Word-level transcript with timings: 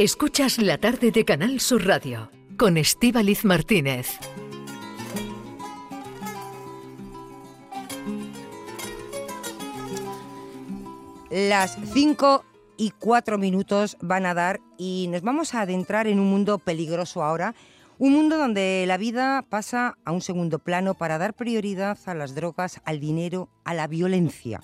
Escuchas 0.00 0.56
la 0.56 0.78
tarde 0.78 1.10
de 1.10 1.26
Canal 1.26 1.60
Sur 1.60 1.86
Radio 1.86 2.30
con 2.56 2.78
Estíbaliz 2.78 3.44
Martínez. 3.44 4.08
Las 11.28 11.76
5 11.92 12.42
y 12.78 12.92
4 12.92 13.36
minutos 13.36 13.98
van 14.00 14.24
a 14.24 14.32
dar 14.32 14.60
y 14.78 15.06
nos 15.10 15.20
vamos 15.20 15.52
a 15.52 15.60
adentrar 15.60 16.06
en 16.06 16.18
un 16.18 16.30
mundo 16.30 16.58
peligroso 16.58 17.22
ahora, 17.22 17.54
un 17.98 18.14
mundo 18.14 18.38
donde 18.38 18.86
la 18.86 18.96
vida 18.96 19.44
pasa 19.50 19.98
a 20.06 20.12
un 20.12 20.22
segundo 20.22 20.60
plano 20.60 20.94
para 20.94 21.18
dar 21.18 21.34
prioridad 21.34 21.98
a 22.06 22.14
las 22.14 22.34
drogas, 22.34 22.80
al 22.86 23.00
dinero, 23.00 23.50
a 23.64 23.74
la 23.74 23.86
violencia. 23.86 24.62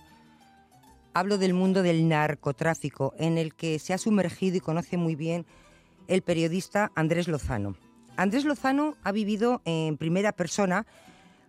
Hablo 1.17 1.39
del 1.39 1.55
mundo 1.55 1.83
del 1.83 2.09
narcotráfico, 2.09 3.14
en 3.16 3.39
el 3.39 3.55
que 3.55 3.79
se 3.79 3.95
ha 3.95 3.98
sumergido 3.98 4.59
y 4.59 4.61
conoce 4.61 4.98
muy 4.98 5.15
bien 5.15 5.47
el 6.09 6.20
periodista 6.20 6.93
Andrés 6.95 7.27
Lozano. 7.27 7.74
Andrés 8.19 8.45
Lozano 8.45 8.98
ha 9.02 9.12
vivido 9.12 9.62
en 9.65 9.97
primera 9.97 10.33
persona 10.33 10.84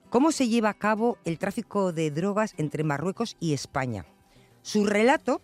cómo 0.09 0.31
se 0.31 0.47
lleva 0.47 0.69
a 0.69 0.73
cabo 0.73 1.17
el 1.25 1.37
tráfico 1.37 1.91
de 1.91 2.11
drogas 2.11 2.53
entre 2.55 2.85
Marruecos 2.85 3.35
y 3.41 3.51
España. 3.51 4.05
Su 4.61 4.85
relato, 4.85 5.41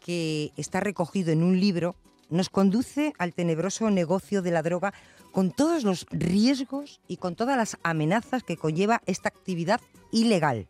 que 0.00 0.52
está 0.56 0.80
recogido 0.80 1.30
en 1.30 1.42
un 1.42 1.60
libro, 1.60 1.94
nos 2.30 2.48
conduce 2.48 3.12
al 3.18 3.34
tenebroso 3.34 3.90
negocio 3.90 4.40
de 4.40 4.50
la 4.50 4.62
droga 4.62 4.94
con 5.30 5.50
todos 5.50 5.84
los 5.84 6.06
riesgos 6.10 7.02
y 7.06 7.18
con 7.18 7.36
todas 7.36 7.58
las 7.58 7.76
amenazas 7.82 8.42
que 8.42 8.56
conlleva 8.56 9.02
esta 9.04 9.28
actividad 9.28 9.82
ilegal. 10.10 10.68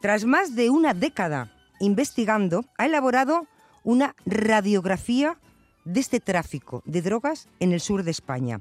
Tras 0.00 0.24
más 0.24 0.54
de 0.54 0.70
una 0.70 0.94
década 0.94 1.52
investigando, 1.80 2.64
ha 2.76 2.86
elaborado 2.86 3.46
una 3.82 4.14
radiografía 4.26 5.38
de 5.84 6.00
este 6.00 6.20
tráfico 6.20 6.82
de 6.84 7.02
drogas 7.02 7.48
en 7.58 7.72
el 7.72 7.80
sur 7.80 8.04
de 8.04 8.10
España. 8.10 8.60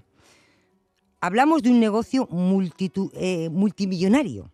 Hablamos 1.21 1.61
de 1.61 1.69
un 1.69 1.79
negocio 1.79 2.27
eh, 3.13 3.49
multimillonario 3.51 4.51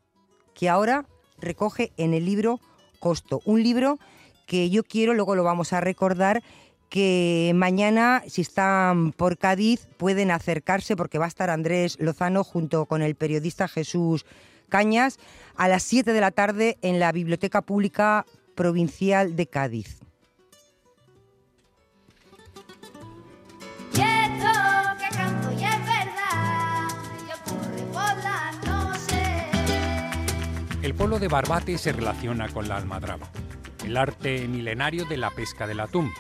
que 0.54 0.70
ahora 0.70 1.06
recoge 1.40 1.94
en 1.98 2.14
el 2.14 2.26
libro 2.26 2.60
costo. 3.00 3.42
Un 3.46 3.64
libro 3.64 4.00
que 4.46 4.70
yo 4.70 4.84
quiero, 4.84 5.14
luego 5.14 5.36
lo 5.36 5.44
vamos 5.44 5.74
a 5.74 5.82
recordar, 5.82 6.44
que 6.90 7.54
mañana, 7.56 8.24
si 8.28 8.42
están 8.42 9.14
por 9.14 9.38
Cádiz, 9.38 9.88
pueden 9.98 10.32
acercarse 10.32 10.96
porque 10.96 11.18
va 11.18 11.26
a 11.26 11.30
estar 11.30 11.50
Andrés 11.50 11.98
Lozano 12.00 12.44
junto 12.44 12.86
con 12.86 13.02
el 13.02 13.16
periodista 13.16 13.68
Jesús 13.68 14.26
Cañas 14.70 15.20
a 15.56 15.68
las 15.68 15.84
7 15.84 16.14
de 16.14 16.22
la 16.22 16.32
tarde 16.32 16.78
en 16.82 17.00
la 17.00 17.12
Biblioteca 17.12 17.62
Pública 17.62 18.26
Provincial 18.56 19.36
de 19.36 19.48
Cádiz. 19.48 20.00
El 30.82 30.96
pueblo 30.96 31.18
de 31.18 31.30
Barbate 31.30 31.78
se 31.78 31.94
relaciona 31.94 32.50
con 32.50 32.68
la 32.68 32.76
almadraba, 32.76 33.30
el 33.86 33.96
arte 33.96 34.48
milenario 34.50 35.06
de 35.06 35.16
la 35.16 35.32
pesca 35.32 35.66
del 35.66 35.80
atún, 35.80 36.12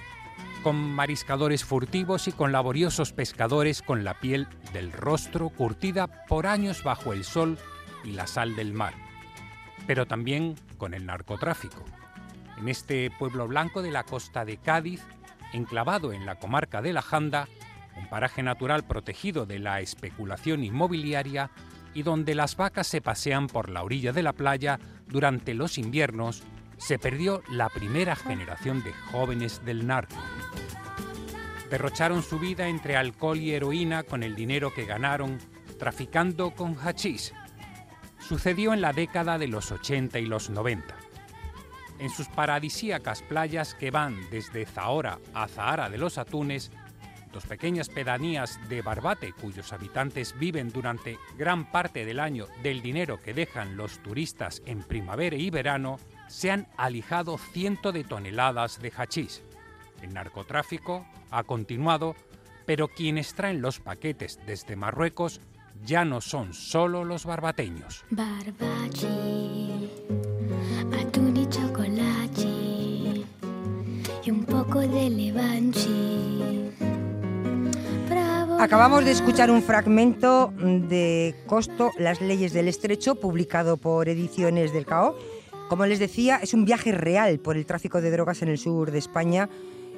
con 0.63 0.77
mariscadores 0.77 1.65
furtivos 1.65 2.29
y 2.29 2.31
con 2.31 2.53
laboriosos 2.53 3.11
pescadores 3.11 3.81
con 3.81 4.05
la 4.05 4.19
piel 4.19 4.47
del 4.71 4.93
rostro 4.93 5.49
curtida 5.49 6.07
por 6.27 6.47
años 6.47 6.81
bajo 6.81 7.11
el 7.11 7.25
sol 7.25 7.59
y 8.03 8.11
la 8.11 8.27
sal 8.27 8.55
del 8.55 8.73
mar, 8.73 8.93
pero 9.87 10.05
también 10.05 10.55
con 10.77 10.93
el 10.93 11.05
narcotráfico. 11.05 11.83
En 12.57 12.69
este 12.69 13.11
pueblo 13.11 13.47
blanco 13.47 13.81
de 13.81 13.91
la 13.91 14.03
costa 14.03 14.45
de 14.45 14.57
Cádiz, 14.57 15.01
enclavado 15.53 16.13
en 16.13 16.25
la 16.25 16.35
comarca 16.35 16.81
de 16.81 16.93
la 16.93 17.01
Janda, 17.01 17.47
un 17.97 18.07
paraje 18.07 18.43
natural 18.43 18.83
protegido 18.83 19.45
de 19.45 19.59
la 19.59 19.81
especulación 19.81 20.63
inmobiliaria, 20.63 21.51
y 21.93 22.03
donde 22.03 22.35
las 22.35 22.57
vacas 22.57 22.87
se 22.87 23.01
pasean 23.01 23.47
por 23.47 23.69
la 23.69 23.83
orilla 23.83 24.11
de 24.13 24.23
la 24.23 24.33
playa 24.33 24.79
durante 25.07 25.53
los 25.53 25.77
inviernos, 25.77 26.43
se 26.77 26.97
perdió 26.97 27.43
la 27.49 27.69
primera 27.69 28.15
generación 28.15 28.83
de 28.83 28.93
jóvenes 28.93 29.63
del 29.63 29.85
narco. 29.85 30.15
Derrocharon 31.69 32.23
su 32.23 32.39
vida 32.39 32.67
entre 32.67 32.97
alcohol 32.97 33.39
y 33.39 33.51
heroína 33.51 34.03
con 34.03 34.23
el 34.23 34.35
dinero 34.35 34.73
que 34.73 34.85
ganaron 34.85 35.37
traficando 35.79 36.51
con 36.51 36.75
hachís. 36.75 37.33
Sucedió 38.27 38.73
en 38.73 38.79
la 38.79 38.93
década 38.93 39.37
de 39.37 39.47
los 39.47 39.71
80 39.71 40.17
y 40.19 40.25
los 40.25 40.49
90. 40.49 40.95
En 41.99 42.09
sus 42.09 42.29
paradisíacas 42.29 43.21
playas 43.21 43.75
que 43.75 43.91
van 43.91 44.17
desde 44.31 44.65
Zahora 44.65 45.19
a 45.33 45.47
Zahara 45.49 45.89
de 45.89 45.97
los 45.97 46.17
Atunes, 46.17 46.71
dos 47.33 47.45
pequeñas 47.45 47.89
pedanías 47.89 48.59
de 48.69 48.81
Barbate, 48.81 49.33
cuyos 49.33 49.73
habitantes 49.73 50.39
viven 50.39 50.71
durante 50.71 51.17
gran 51.37 51.69
parte 51.69 52.05
del 52.05 52.21
año 52.21 52.47
del 52.61 52.81
dinero 52.81 53.19
que 53.21 53.33
dejan 53.33 53.75
los 53.75 53.99
turistas 53.99 54.61
en 54.65 54.83
primavera 54.83 55.35
y 55.35 55.49
verano, 55.49 55.99
se 56.27 56.49
han 56.49 56.67
alijado 56.77 57.37
cientos 57.37 57.93
de 57.93 58.05
toneladas 58.05 58.81
de 58.81 58.91
hachís. 58.95 59.43
El 60.01 60.13
narcotráfico 60.13 61.05
ha 61.29 61.43
continuado, 61.43 62.15
pero 62.65 62.87
quienes 62.87 63.33
traen 63.35 63.61
los 63.61 63.81
paquetes 63.81 64.39
desde 64.45 64.77
Marruecos 64.77 65.41
ya 65.85 66.05
no 66.05 66.21
son 66.21 66.53
solo 66.53 67.03
los 67.03 67.25
barbateños. 67.25 68.03
atún 71.01 71.37
y 71.37 71.47
chocolate 71.49 72.63
y 74.25 74.31
un 74.31 74.45
poco 74.45 74.79
de 74.79 75.09
Acabamos 78.59 79.03
de 79.03 79.11
escuchar 79.11 79.51
un 79.51 79.61
fragmento 79.61 80.53
de 80.57 81.35
Costo, 81.47 81.91
Las 81.97 82.21
leyes 82.21 82.53
del 82.53 82.69
estrecho, 82.69 83.15
publicado 83.15 83.75
por 83.75 84.07
Ediciones 84.07 84.71
del 84.71 84.85
CAO. 84.85 85.17
Como 85.67 85.85
les 85.85 85.99
decía, 85.99 86.37
es 86.37 86.53
un 86.53 86.63
viaje 86.63 86.93
real 86.93 87.39
por 87.39 87.57
el 87.57 87.65
tráfico 87.65 87.99
de 87.99 88.09
drogas 88.09 88.41
en 88.41 88.47
el 88.47 88.57
sur 88.57 88.91
de 88.91 88.99
España. 88.99 89.49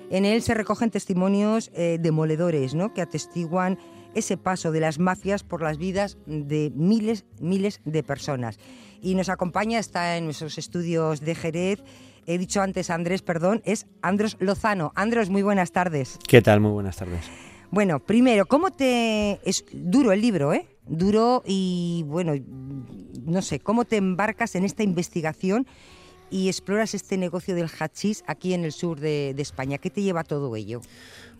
En 0.09 0.25
él 0.25 0.41
se 0.41 0.55
recogen 0.55 0.89
testimonios 0.89 1.69
eh, 1.75 1.97
demoledores 1.99 2.73
¿no? 2.73 2.91
que 2.91 3.03
atestiguan 3.03 3.77
ese 4.15 4.37
paso 4.37 4.71
de 4.71 4.79
las 4.79 4.97
mafias 4.97 5.43
por 5.43 5.61
las 5.61 5.77
vidas 5.77 6.17
de 6.25 6.71
miles, 6.75 7.25
miles 7.39 7.81
de 7.85 8.01
personas. 8.01 8.57
Y 9.01 9.13
nos 9.13 9.29
acompaña, 9.29 9.77
está 9.77 10.17
en 10.17 10.25
nuestros 10.25 10.57
estudios 10.57 11.21
de 11.21 11.35
Jerez, 11.35 11.83
he 12.25 12.37
dicho 12.37 12.61
antes 12.61 12.89
Andrés, 12.89 13.21
perdón, 13.21 13.61
es 13.65 13.85
Andros 14.01 14.37
Lozano. 14.39 14.91
Andros, 14.95 15.29
muy 15.29 15.43
buenas 15.43 15.71
tardes. 15.71 16.17
¿Qué 16.27 16.41
tal? 16.41 16.59
Muy 16.59 16.71
buenas 16.71 16.97
tardes. 16.97 17.25
Bueno, 17.71 17.99
primero, 17.99 18.45
¿cómo 18.45 18.71
te... 18.71 19.39
Es 19.43 19.65
duro 19.71 20.11
el 20.11 20.21
libro, 20.21 20.53
¿eh? 20.53 20.67
Duro 20.87 21.43
y, 21.45 22.03
bueno, 22.07 22.33
no 23.25 23.41
sé, 23.41 23.59
¿cómo 23.59 23.85
te 23.85 23.97
embarcas 23.97 24.55
en 24.55 24.63
esta 24.63 24.83
investigación 24.83 25.67
y 26.29 26.47
exploras 26.47 26.93
este 26.93 27.17
negocio 27.17 27.55
del 27.55 27.69
hachís 27.79 28.23
aquí 28.27 28.53
en 28.53 28.63
el 28.63 28.71
sur 28.71 28.99
de, 28.99 29.33
de 29.35 29.41
España? 29.41 29.77
¿Qué 29.77 29.89
te 29.89 30.01
lleva 30.01 30.23
todo 30.23 30.55
ello? 30.55 30.81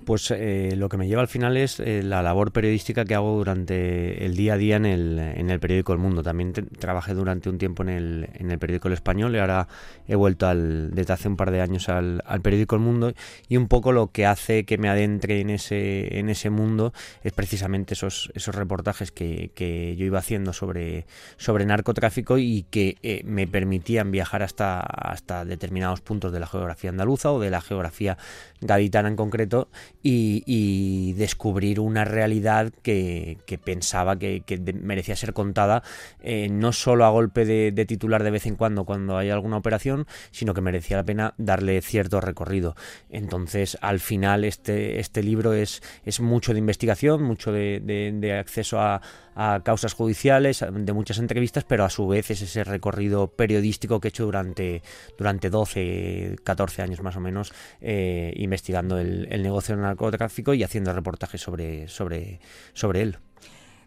Pues 0.05 0.29
eh, 0.29 0.75
lo 0.77 0.87
que 0.87 0.97
me 0.97 1.07
lleva 1.07 1.21
al 1.21 1.27
final 1.27 1.57
es 1.57 1.79
eh, 1.79 2.03
la 2.03 2.21
labor 2.21 2.51
periodística 2.51 3.05
que 3.05 3.15
hago 3.15 3.35
durante 3.35 4.23
el 4.23 4.35
día 4.35 4.53
a 4.53 4.57
día 4.57 4.75
en 4.75 4.85
el, 4.85 5.17
en 5.17 5.49
el 5.49 5.59
periódico 5.59 5.93
El 5.93 5.99
Mundo. 5.99 6.21
También 6.21 6.53
trabajé 6.53 7.15
durante 7.15 7.49
un 7.49 7.57
tiempo 7.57 7.81
en 7.81 7.89
el, 7.89 8.29
en 8.35 8.51
el 8.51 8.59
periódico 8.59 8.87
El 8.87 8.93
Español 8.93 9.35
y 9.35 9.39
ahora 9.39 9.67
he 10.07 10.15
vuelto 10.15 10.47
al, 10.47 10.91
desde 10.93 11.13
hace 11.13 11.27
un 11.27 11.37
par 11.37 11.49
de 11.49 11.61
años 11.61 11.89
al, 11.89 12.21
al, 12.27 12.41
periódico 12.41 12.75
El 12.75 12.83
Mundo 12.83 13.13
y 13.49 13.57
un 13.57 13.67
poco 13.67 13.91
lo 13.91 14.11
que 14.11 14.27
hace 14.27 14.63
que 14.63 14.77
me 14.77 14.89
adentre 14.89 15.41
en 15.41 15.49
ese, 15.49 16.19
en 16.19 16.29
ese 16.29 16.51
mundo 16.51 16.93
es 17.23 17.33
precisamente 17.33 17.95
esos, 17.95 18.31
esos 18.35 18.53
reportajes 18.53 19.11
que, 19.11 19.49
que 19.55 19.95
yo 19.95 20.05
iba 20.05 20.19
haciendo 20.19 20.53
sobre, 20.53 21.07
sobre 21.37 21.65
narcotráfico 21.65 22.37
y 22.37 22.67
que 22.69 22.97
eh, 23.01 23.23
me 23.25 23.47
permitían 23.47 24.11
viajar 24.11 24.43
hasta, 24.43 24.81
hasta 24.81 25.45
determinados 25.45 26.01
puntos 26.01 26.31
de 26.31 26.39
la 26.39 26.45
geografía 26.45 26.91
andaluza 26.91 27.31
o 27.31 27.39
de 27.39 27.49
la 27.49 27.61
geografía 27.61 28.19
gaditana 28.61 29.09
en 29.09 29.15
concreto 29.15 29.67
y, 30.07 31.13
descubrir 31.13 31.79
una 31.79 32.05
realidad 32.05 32.71
que, 32.83 33.39
pensaba 33.63 34.19
que, 34.19 34.43
merecía 34.81 35.15
ser 35.15 35.33
contada 35.33 35.81
eh, 36.21 36.47
no 36.49 36.73
solo 36.73 37.05
a 37.05 37.09
golpe 37.09 37.45
de, 37.45 37.85
titular 37.85 38.23
de 38.23 38.31
vez 38.31 38.45
en 38.45 38.55
cuando 38.55 38.85
cuando 38.85 39.17
hay 39.17 39.29
alguna 39.31 39.57
operación, 39.57 40.05
sino 40.31 40.53
que 40.53 40.61
merecía 40.61 40.97
la 40.97 41.03
pena 41.03 41.33
darle 41.37 41.81
cierto 41.81 42.21
recorrido. 42.21 42.75
Entonces, 43.09 43.77
al 43.81 43.99
final, 43.99 44.43
este, 44.43 44.99
este 44.99 45.23
libro 45.23 45.53
es, 45.53 45.81
es 46.03 46.19
mucho 46.19 46.53
de 46.53 46.59
investigación, 46.59 47.23
mucho 47.23 47.51
de 47.51 48.37
acceso 48.39 48.79
a, 48.79 49.01
a 49.35 49.61
causas 49.63 49.93
judiciales, 49.93 50.65
de 50.71 50.93
muchas 50.93 51.19
entrevistas, 51.19 51.65
pero 51.65 51.83
a 51.83 51.89
su 51.89 52.07
vez 52.07 52.31
es 52.31 52.41
ese 52.41 52.63
recorrido 52.63 53.27
periodístico 53.27 53.99
que 53.99 54.07
he 54.07 54.09
hecho 54.09 54.25
durante, 54.25 54.81
durante 55.17 55.49
12, 55.49 56.37
14 56.43 56.81
años 56.81 57.01
más 57.01 57.17
o 57.17 57.19
menos, 57.19 57.53
eh, 57.81 58.33
investigando 58.37 58.97
el, 58.97 59.27
negocio 59.43 59.75
del 59.75 59.83
narcotráfico 59.83 60.53
y 60.53 60.63
haciendo 60.63 60.93
reportajes 60.93 61.41
sobre, 61.41 61.87
sobre, 61.87 62.39
sobre 62.73 63.01
él. 63.01 63.17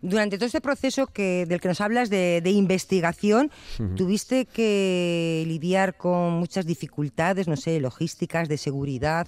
Durante 0.00 0.36
todo 0.36 0.46
este 0.46 0.60
proceso 0.60 1.08
que, 1.08 1.44
del 1.46 1.60
que 1.60 1.68
nos 1.68 1.80
hablas 1.80 2.08
de, 2.08 2.40
investigación, 2.44 3.50
tuviste 3.96 4.46
que 4.46 5.42
lidiar 5.46 5.96
con 5.96 6.34
muchas 6.34 6.66
dificultades, 6.66 7.48
no 7.48 7.56
sé, 7.56 7.80
logísticas, 7.80 8.48
de 8.48 8.58
seguridad. 8.58 9.26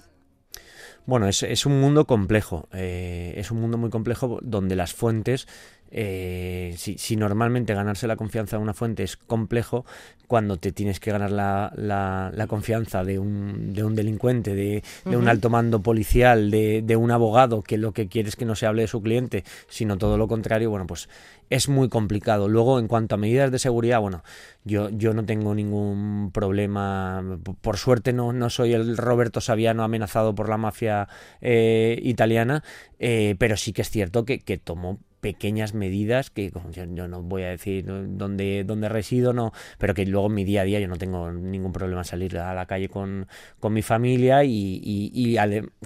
Bueno, 1.05 1.27
es, 1.27 1.43
es 1.43 1.65
un 1.65 1.81
mundo 1.81 2.05
complejo, 2.05 2.69
eh, 2.71 3.33
es 3.35 3.51
un 3.51 3.59
mundo 3.59 3.77
muy 3.77 3.89
complejo 3.89 4.39
donde 4.43 4.75
las 4.75 4.93
fuentes 4.93 5.47
eh, 5.91 6.73
si, 6.77 6.97
si, 6.97 7.15
normalmente 7.15 7.73
ganarse 7.73 8.07
la 8.07 8.15
confianza 8.15 8.57
de 8.57 8.63
una 8.63 8.73
fuente 8.73 9.03
es 9.03 9.17
complejo, 9.17 9.85
cuando 10.27 10.55
te 10.55 10.71
tienes 10.71 11.01
que 11.01 11.11
ganar 11.11 11.31
la, 11.31 11.73
la, 11.75 12.47
confianza 12.47 13.03
de 13.03 13.19
un, 13.19 13.73
de 13.73 13.83
un 13.83 13.95
delincuente, 13.95 14.55
de, 14.55 14.81
de 15.03 15.17
un 15.17 15.27
alto 15.27 15.49
mando 15.49 15.81
policial, 15.81 16.49
de, 16.49 16.81
de, 16.81 16.95
un 16.95 17.11
abogado 17.11 17.61
que 17.61 17.77
lo 17.77 17.91
que 17.91 18.07
quiere 18.07 18.29
es 18.29 18.37
que 18.37 18.45
no 18.45 18.55
se 18.55 18.65
hable 18.65 18.83
de 18.83 18.87
su 18.87 19.01
cliente, 19.01 19.43
sino 19.67 19.97
todo 19.97 20.17
lo 20.17 20.29
contrario, 20.29 20.69
bueno, 20.69 20.87
pues 20.87 21.09
es 21.49 21.67
muy 21.67 21.89
complicado. 21.89 22.47
Luego, 22.47 22.79
en 22.79 22.87
cuanto 22.87 23.15
a 23.15 23.17
medidas 23.17 23.51
de 23.51 23.59
seguridad, 23.59 23.99
bueno, 23.99 24.23
yo, 24.63 24.89
yo 24.89 25.13
no 25.13 25.25
tengo 25.25 25.53
ningún 25.53 26.31
problema. 26.33 27.21
Por 27.59 27.75
suerte 27.75 28.13
no, 28.13 28.31
no 28.31 28.49
soy 28.49 28.73
el 28.73 28.95
Roberto 28.95 29.41
Saviano 29.41 29.83
amenazado 29.83 30.33
por 30.33 30.47
la 30.47 30.55
mafia 30.55 31.09
eh, 31.41 31.99
italiana, 32.03 32.63
eh, 32.99 33.35
pero 33.37 33.57
sí 33.57 33.73
que 33.73 33.81
es 33.81 33.89
cierto 33.89 34.23
que, 34.23 34.39
que 34.39 34.57
tomó 34.57 34.99
pequeñas 35.21 35.73
medidas 35.73 36.29
que 36.31 36.51
yo, 36.71 37.07
no 37.07 37.21
voy 37.21 37.43
a 37.43 37.49
decir 37.49 37.85
dónde, 37.85 38.63
dónde 38.65 38.89
resido, 38.89 39.33
no, 39.33 39.53
pero 39.77 39.93
que 39.93 40.05
luego 40.05 40.27
en 40.27 40.33
mi 40.33 40.43
día 40.43 40.61
a 40.61 40.63
día 40.65 40.79
yo 40.79 40.87
no 40.87 40.97
tengo 40.97 41.31
ningún 41.31 41.71
problema 41.71 42.03
salir 42.03 42.37
a 42.39 42.53
la 42.53 42.65
calle 42.65 42.89
con, 42.89 43.27
con 43.59 43.71
mi 43.71 43.83
familia 43.83 44.43
y, 44.43 44.81
y, 44.83 45.37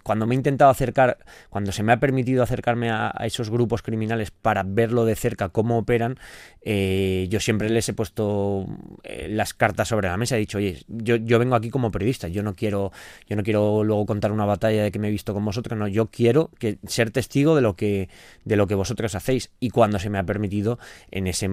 cuando 0.04 0.26
me 0.26 0.36
he 0.36 0.38
intentado 0.38 0.72
acercar, 0.72 1.18
cuando 1.50 1.72
se 1.72 1.84
me 1.84 1.92
ha 1.92 2.00
permitido 2.00 2.44
acercarme 2.44 2.90
a, 2.90 3.12
esos 3.26 3.50
grupos 3.50 3.82
criminales 3.82 4.32
para 4.32 4.64
verlo 4.64 5.06
de 5.06 5.16
cerca, 5.16 5.50
cómo 5.50 5.78
operan, 5.78 6.18
eh, 6.62 7.28
yo 7.30 7.40
siempre 7.40 7.70
les 7.70 7.90
he 7.90 7.94
puesto 7.94 8.66
eh, 9.04 9.28
las 9.30 9.54
cartas 9.54 9.90
sobre 9.90 10.08
la 10.08 10.18
mesa, 10.18 10.38
he 10.38 10.40
dicho, 10.40 10.58
oye, 10.58 10.84
yo, 10.88 11.18
yo 11.18 11.40
vengo 11.40 11.56
aquí 11.56 11.70
como 11.70 11.92
periodista, 11.92 12.30
yo 12.30 12.42
no 12.42 12.54
quiero, 12.56 12.92
yo 13.28 13.36
no 13.36 13.44
quiero 13.44 13.84
luego 13.84 14.06
contar 14.06 14.32
una 14.32 14.46
batalla 14.46 14.84
de 14.84 14.92
que 14.92 15.00
me 15.00 15.10
he 15.10 15.12
visto 15.12 15.34
con 15.34 15.44
vosotros, 15.44 15.78
no, 15.78 15.88
yo 15.90 16.08
quiero 16.08 16.50
que 16.58 16.78
ser 16.88 17.12
testigo 17.12 17.56
de 17.56 17.62
lo 17.62 17.76
que, 17.76 18.10
de 18.46 18.56
lo 18.56 18.68
que 18.68 18.76
vosotros 18.76 19.14
hacéis 19.16 19.25
y 19.60 19.70
cuando 19.70 20.00
se 20.00 20.10
me 20.10 20.18
ha 20.18 20.24
permitido 20.24 20.80
en 21.12 21.28
ese 21.28 21.50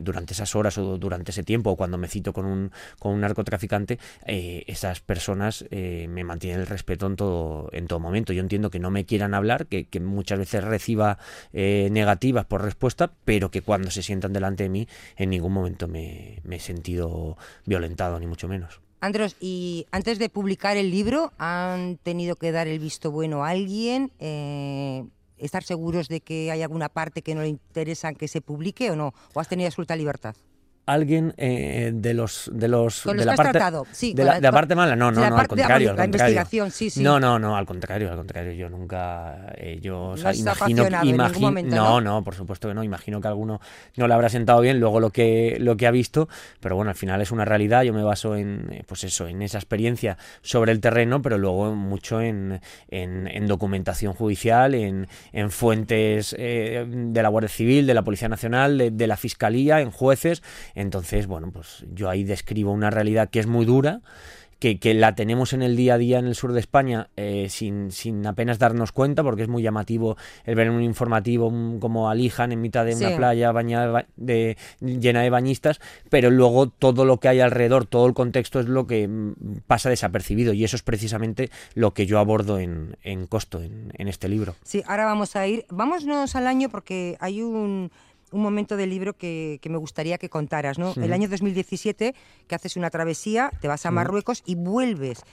durante 0.00 0.34
esas 0.34 0.54
horas 0.54 0.78
o 0.78 0.98
durante 0.98 1.30
ese 1.30 1.42
tiempo 1.42 1.70
o 1.70 1.76
cuando 1.76 1.98
me 1.98 2.08
cito 2.08 2.32
con 2.32 2.46
un, 2.46 2.72
con 2.98 3.12
un 3.12 3.20
narcotraficante 3.20 3.98
eh, 4.26 4.64
esas 4.66 5.00
personas 5.00 5.64
eh, 5.70 6.06
me 6.08 6.24
mantienen 6.24 6.60
el 6.60 6.66
respeto 6.66 7.06
en 7.06 7.16
todo 7.16 7.68
en 7.72 7.86
todo 7.86 8.00
momento 8.00 8.32
yo 8.32 8.40
entiendo 8.40 8.70
que 8.70 8.78
no 8.78 8.90
me 8.90 9.04
quieran 9.04 9.34
hablar 9.34 9.66
que, 9.66 9.86
muchas 10.02 10.38
veces 10.38 10.64
reciba 10.64 11.18
eh, 11.52 11.88
negativas 11.92 12.44
por 12.44 12.62
respuesta 12.62 13.12
pero 13.24 13.50
que 13.50 13.62
cuando 13.62 13.90
se 13.90 14.02
sientan 14.02 14.32
delante 14.32 14.64
de 14.64 14.68
mí 14.68 14.88
en 15.16 15.30
ningún 15.30 15.52
momento 15.52 15.86
me, 15.88 16.40
me 16.44 16.56
he 16.56 16.60
sentido 16.60 17.36
violentado 17.66 18.18
ni 18.18 18.26
mucho 18.26 18.48
menos 18.48 18.80
Andros, 19.02 19.34
y 19.40 19.88
antes 19.90 20.20
de 20.20 20.28
publicar 20.28 20.76
el 20.76 20.92
libro, 20.92 21.32
¿han 21.36 21.96
tenido 21.96 22.36
que 22.36 22.52
dar 22.52 22.68
el 22.68 22.78
visto 22.78 23.10
bueno 23.10 23.44
a 23.44 23.48
alguien? 23.48 24.12
Eh, 24.20 25.04
estar 25.44 25.62
seguros 25.62 26.08
de 26.08 26.20
que 26.20 26.50
hay 26.50 26.62
alguna 26.62 26.88
parte 26.88 27.22
que 27.22 27.34
no 27.34 27.42
le 27.42 27.48
interesa 27.48 28.14
que 28.14 28.28
se 28.28 28.40
publique 28.40 28.90
o 28.90 28.96
no? 28.96 29.14
¿O 29.34 29.40
has 29.40 29.48
tenido 29.48 29.68
absoluta 29.68 29.96
libertad? 29.96 30.34
Alguien 30.86 31.32
eh, 31.36 31.92
de 31.94 32.12
los 32.12 32.50
de 32.52 32.66
los, 32.66 33.04
de 33.04 33.24
la 33.24 33.36
parte 33.36 33.60
sí, 33.92 34.14
de, 34.14 34.24
la, 34.24 34.50
parte 34.50 34.74
mala 34.74 34.96
no 34.96 35.12
no 35.12 35.28
no 35.30 35.38
al 35.38 35.46
contrario, 35.46 35.94
al 35.96 36.04
investigación 36.06 36.72
sí 36.72 36.90
sí. 36.90 37.02
No 37.02 37.20
no 37.20 37.38
no 37.38 37.56
al 37.56 37.66
contrario 37.66 38.10
al 38.10 38.16
contrario 38.16 38.52
yo 38.52 38.68
nunca 38.68 39.52
eh, 39.56 39.78
yo 39.80 40.14
imagino, 40.16 40.88
no 41.62 42.00
no 42.00 42.24
por 42.24 42.34
supuesto 42.34 42.66
que 42.66 42.74
no 42.74 42.82
imagino 42.82 43.20
que 43.20 43.28
alguno 43.28 43.60
no 43.96 44.08
le 44.08 44.14
habrá 44.14 44.28
sentado 44.28 44.60
bien 44.60 44.80
luego 44.80 44.98
lo 44.98 45.10
que 45.10 45.56
lo 45.60 45.76
que 45.76 45.86
ha 45.86 45.92
visto 45.92 46.28
pero 46.58 46.74
bueno 46.74 46.90
al 46.90 46.96
final 46.96 47.20
es 47.20 47.30
una 47.30 47.44
realidad 47.44 47.82
yo 47.82 47.92
me 47.92 48.02
baso 48.02 48.34
en 48.34 48.68
eh, 48.72 48.82
pues 48.84 49.04
eso 49.04 49.28
en 49.28 49.40
esa 49.42 49.58
experiencia 49.58 50.18
sobre 50.42 50.72
el 50.72 50.80
terreno 50.80 51.22
pero 51.22 51.38
luego 51.38 51.76
mucho 51.76 52.20
en, 52.20 52.60
en, 52.88 53.46
documentación 53.46 54.14
judicial 54.14 54.74
en, 54.74 55.06
en 55.32 55.50
fuentes 55.50 56.30
de 56.32 57.10
la 57.14 57.28
Guardia 57.28 57.48
Civil 57.48 57.86
de 57.86 57.94
la 57.94 58.02
Policía 58.02 58.28
Nacional 58.28 58.78
de, 58.78 58.90
de 58.90 59.06
la 59.06 59.16
Fiscalía 59.16 59.80
en 59.80 59.90
jueces 59.90 60.42
entonces, 60.82 61.26
bueno, 61.26 61.50
pues 61.52 61.84
yo 61.94 62.10
ahí 62.10 62.24
describo 62.24 62.72
una 62.72 62.90
realidad 62.90 63.30
que 63.30 63.40
es 63.40 63.46
muy 63.46 63.64
dura, 63.64 64.00
que, 64.62 64.78
que, 64.78 64.94
la 64.94 65.16
tenemos 65.16 65.54
en 65.54 65.62
el 65.62 65.74
día 65.74 65.94
a 65.94 65.98
día 65.98 66.20
en 66.20 66.26
el 66.26 66.36
sur 66.36 66.52
de 66.52 66.60
España 66.60 67.08
eh, 67.16 67.48
sin, 67.50 67.90
sin, 67.90 68.24
apenas 68.24 68.60
darnos 68.60 68.92
cuenta, 68.92 69.24
porque 69.24 69.42
es 69.42 69.48
muy 69.48 69.60
llamativo 69.60 70.16
el 70.44 70.54
ver 70.54 70.70
un 70.70 70.82
informativo 70.82 71.52
como 71.80 72.08
alijan 72.08 72.52
en 72.52 72.60
mitad 72.60 72.84
de 72.84 72.94
una 72.94 73.16
playa 73.16 73.50
bañada 73.50 74.06
de, 74.14 74.56
llena 74.78 75.22
de 75.22 75.30
bañistas, 75.30 75.80
pero 76.10 76.30
luego 76.30 76.68
todo 76.68 77.04
lo 77.04 77.18
que 77.18 77.26
hay 77.26 77.40
alrededor, 77.40 77.86
todo 77.86 78.06
el 78.06 78.14
contexto 78.14 78.60
es 78.60 78.68
lo 78.68 78.86
que 78.86 79.08
mm, 79.08 79.32
pasa 79.66 79.90
desapercibido 79.90 80.52
y 80.52 80.62
eso 80.62 80.76
es 80.76 80.82
precisamente 80.82 81.50
lo 81.74 81.92
que 81.92 82.06
yo 82.06 82.20
abordo 82.20 82.60
en, 82.60 82.96
en 83.02 83.26
Costo, 83.26 83.60
en, 83.60 83.92
en 83.98 84.06
este 84.06 84.28
libro. 84.28 84.54
Sí, 84.62 84.84
ahora 84.86 85.06
vamos 85.06 85.34
a 85.34 85.44
ir, 85.44 85.66
vámonos 85.70 86.36
al 86.36 86.46
año 86.46 86.68
porque 86.68 87.16
hay 87.18 87.42
un 87.42 87.90
un 88.32 88.42
momento 88.42 88.76
del 88.76 88.90
libro 88.90 89.14
que, 89.14 89.60
me 89.68 89.76
gustaría 89.76 90.18
que 90.18 90.28
contaras, 90.28 90.78
¿no? 90.78 90.92
El 90.96 91.12
año 91.12 91.28
2017, 91.28 92.14
que 92.46 92.54
haces 92.54 92.76
una 92.76 92.90
travesía, 92.90 93.50
te 93.60 93.68
vas 93.68 93.86
a 93.86 93.90
Marruecos 93.90 94.42
y 94.46 94.54
vuelves 94.54 95.24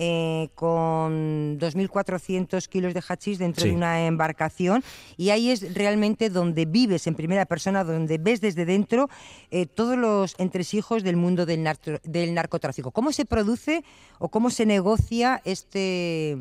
eh, 0.00 0.48
con 0.54 1.58
2.400 1.58 2.68
kilos 2.68 2.94
de 2.94 3.02
hachís 3.02 3.38
dentro 3.38 3.64
de 3.64 3.72
una 3.72 4.06
embarcación 4.06 4.84
y 5.16 5.30
ahí 5.30 5.50
es 5.50 5.74
realmente 5.74 6.30
donde 6.30 6.66
vives 6.66 7.08
en 7.08 7.16
primera 7.16 7.46
persona, 7.46 7.82
donde 7.82 8.18
ves 8.18 8.40
desde 8.40 8.64
dentro 8.64 9.10
eh, 9.50 9.66
todos 9.66 9.98
los 9.98 10.36
entresijos 10.38 11.02
del 11.02 11.16
mundo 11.16 11.46
del, 11.46 11.68
del 12.04 12.32
narcotráfico. 12.32 12.92
¿Cómo 12.92 13.10
se 13.10 13.24
produce 13.24 13.82
o 14.20 14.28
cómo 14.28 14.50
se 14.50 14.66
negocia 14.66 15.42
este, 15.44 16.38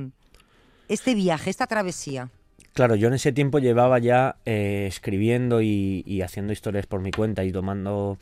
este 0.88 1.16
viaje, 1.16 1.50
esta 1.50 1.66
travesía? 1.66 2.30
Claro, 2.78 2.94
yo 2.94 3.08
en 3.08 3.16
ese 3.16 3.32
tiempo 3.32 3.58
llevaba 3.58 3.98
ya 3.98 4.36
eh, 4.46 4.86
escribiendo 4.88 5.64
y, 5.64 6.22
haciendo 6.24 6.54
historias 6.54 6.86
por 6.86 7.02
mi 7.02 7.10
cuenta 7.10 7.44
y 7.44 7.52
tomando, 7.52 8.20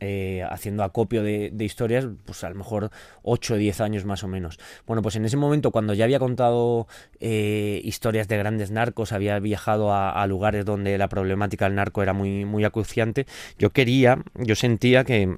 eh, 0.00 0.42
haciendo 0.48 0.82
acopio 0.82 1.22
de, 1.22 1.52
historias, 1.58 2.08
pues 2.24 2.42
a 2.42 2.48
lo 2.48 2.54
mejor 2.54 2.90
8 3.22 3.52
o 3.52 3.56
10 3.58 3.82
años 3.82 4.06
más 4.06 4.24
o 4.24 4.28
menos. 4.28 4.58
Bueno, 4.86 5.02
pues 5.02 5.16
en 5.16 5.26
ese 5.26 5.36
momento, 5.36 5.72
cuando 5.72 5.92
ya 5.92 6.04
había 6.04 6.18
contado 6.20 6.86
eh, 7.20 7.82
historias 7.84 8.28
de 8.28 8.38
grandes 8.38 8.70
narcos, 8.70 9.12
había 9.12 9.38
viajado 9.40 9.92
a, 9.92 10.26
lugares 10.26 10.64
donde 10.64 10.96
la 10.96 11.10
problemática 11.10 11.66
del 11.66 11.74
narco 11.74 12.02
era 12.02 12.14
muy, 12.14 12.46
muy 12.46 12.64
acuciante, 12.64 13.26
yo 13.58 13.74
quería, 13.74 14.22
yo 14.36 14.54
sentía 14.54 15.04
que 15.04 15.36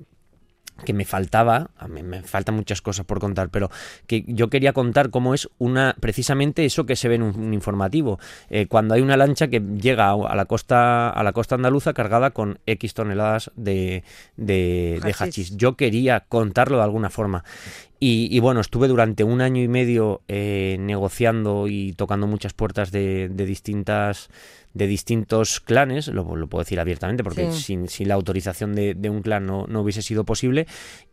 que 0.84 0.92
me 0.92 1.04
faltaba, 1.04 1.70
a 1.78 1.88
mí 1.88 2.02
me 2.02 2.22
faltan 2.22 2.54
muchas 2.54 2.82
cosas 2.82 3.04
por 3.06 3.20
contar, 3.20 3.50
pero 3.50 3.70
que 4.06 4.24
yo 4.26 4.50
quería 4.50 4.72
contar 4.72 5.10
cómo 5.10 5.34
es 5.34 5.48
una 5.58 5.94
precisamente 6.00 6.64
eso 6.64 6.86
que 6.86 6.96
se 6.96 7.08
ve 7.08 7.16
en 7.16 7.22
un, 7.22 7.54
informativo, 7.54 8.18
eh, 8.48 8.66
cuando 8.66 8.94
hay 8.94 9.02
una 9.02 9.16
lancha 9.16 9.48
que 9.48 9.60
llega 9.60 10.10
a 10.10 10.34
la 10.34 10.44
costa 10.44 11.10
a 11.10 11.22
la 11.22 11.32
costa 11.32 11.54
andaluza 11.54 11.92
cargada 11.92 12.30
con 12.30 12.58
X 12.66 12.94
toneladas 12.94 13.50
de, 13.56 14.04
de, 14.36 15.14
hachís. 15.18 15.56
Yo 15.56 15.76
quería 15.76 16.20
contarlo 16.20 16.78
de 16.78 16.84
alguna 16.84 17.10
forma 17.10 17.44
y, 18.02 18.38
bueno, 18.40 18.60
estuve 18.60 18.88
durante 18.88 19.24
un 19.24 19.42
año 19.42 19.62
y 19.62 19.68
medio 19.68 20.22
eh, 20.26 20.78
negociando 20.80 21.68
y 21.68 21.92
tocando 21.92 22.26
muchas 22.26 22.54
puertas 22.54 22.90
de, 22.90 23.28
de 23.28 23.44
distintas 23.44 24.30
de 24.72 24.86
distintos 24.86 25.60
clanes, 25.60 26.08
lo, 26.08 26.24
puedo 26.24 26.62
decir 26.62 26.78
abiertamente 26.78 27.24
porque 27.24 27.50
sin, 27.50 27.88
la 28.06 28.14
autorización 28.14 28.74
de, 28.74 29.10
un 29.10 29.22
clan 29.22 29.46
no, 29.46 29.64
hubiese 29.80 30.02
sido 30.02 30.24
posible, 30.24 30.66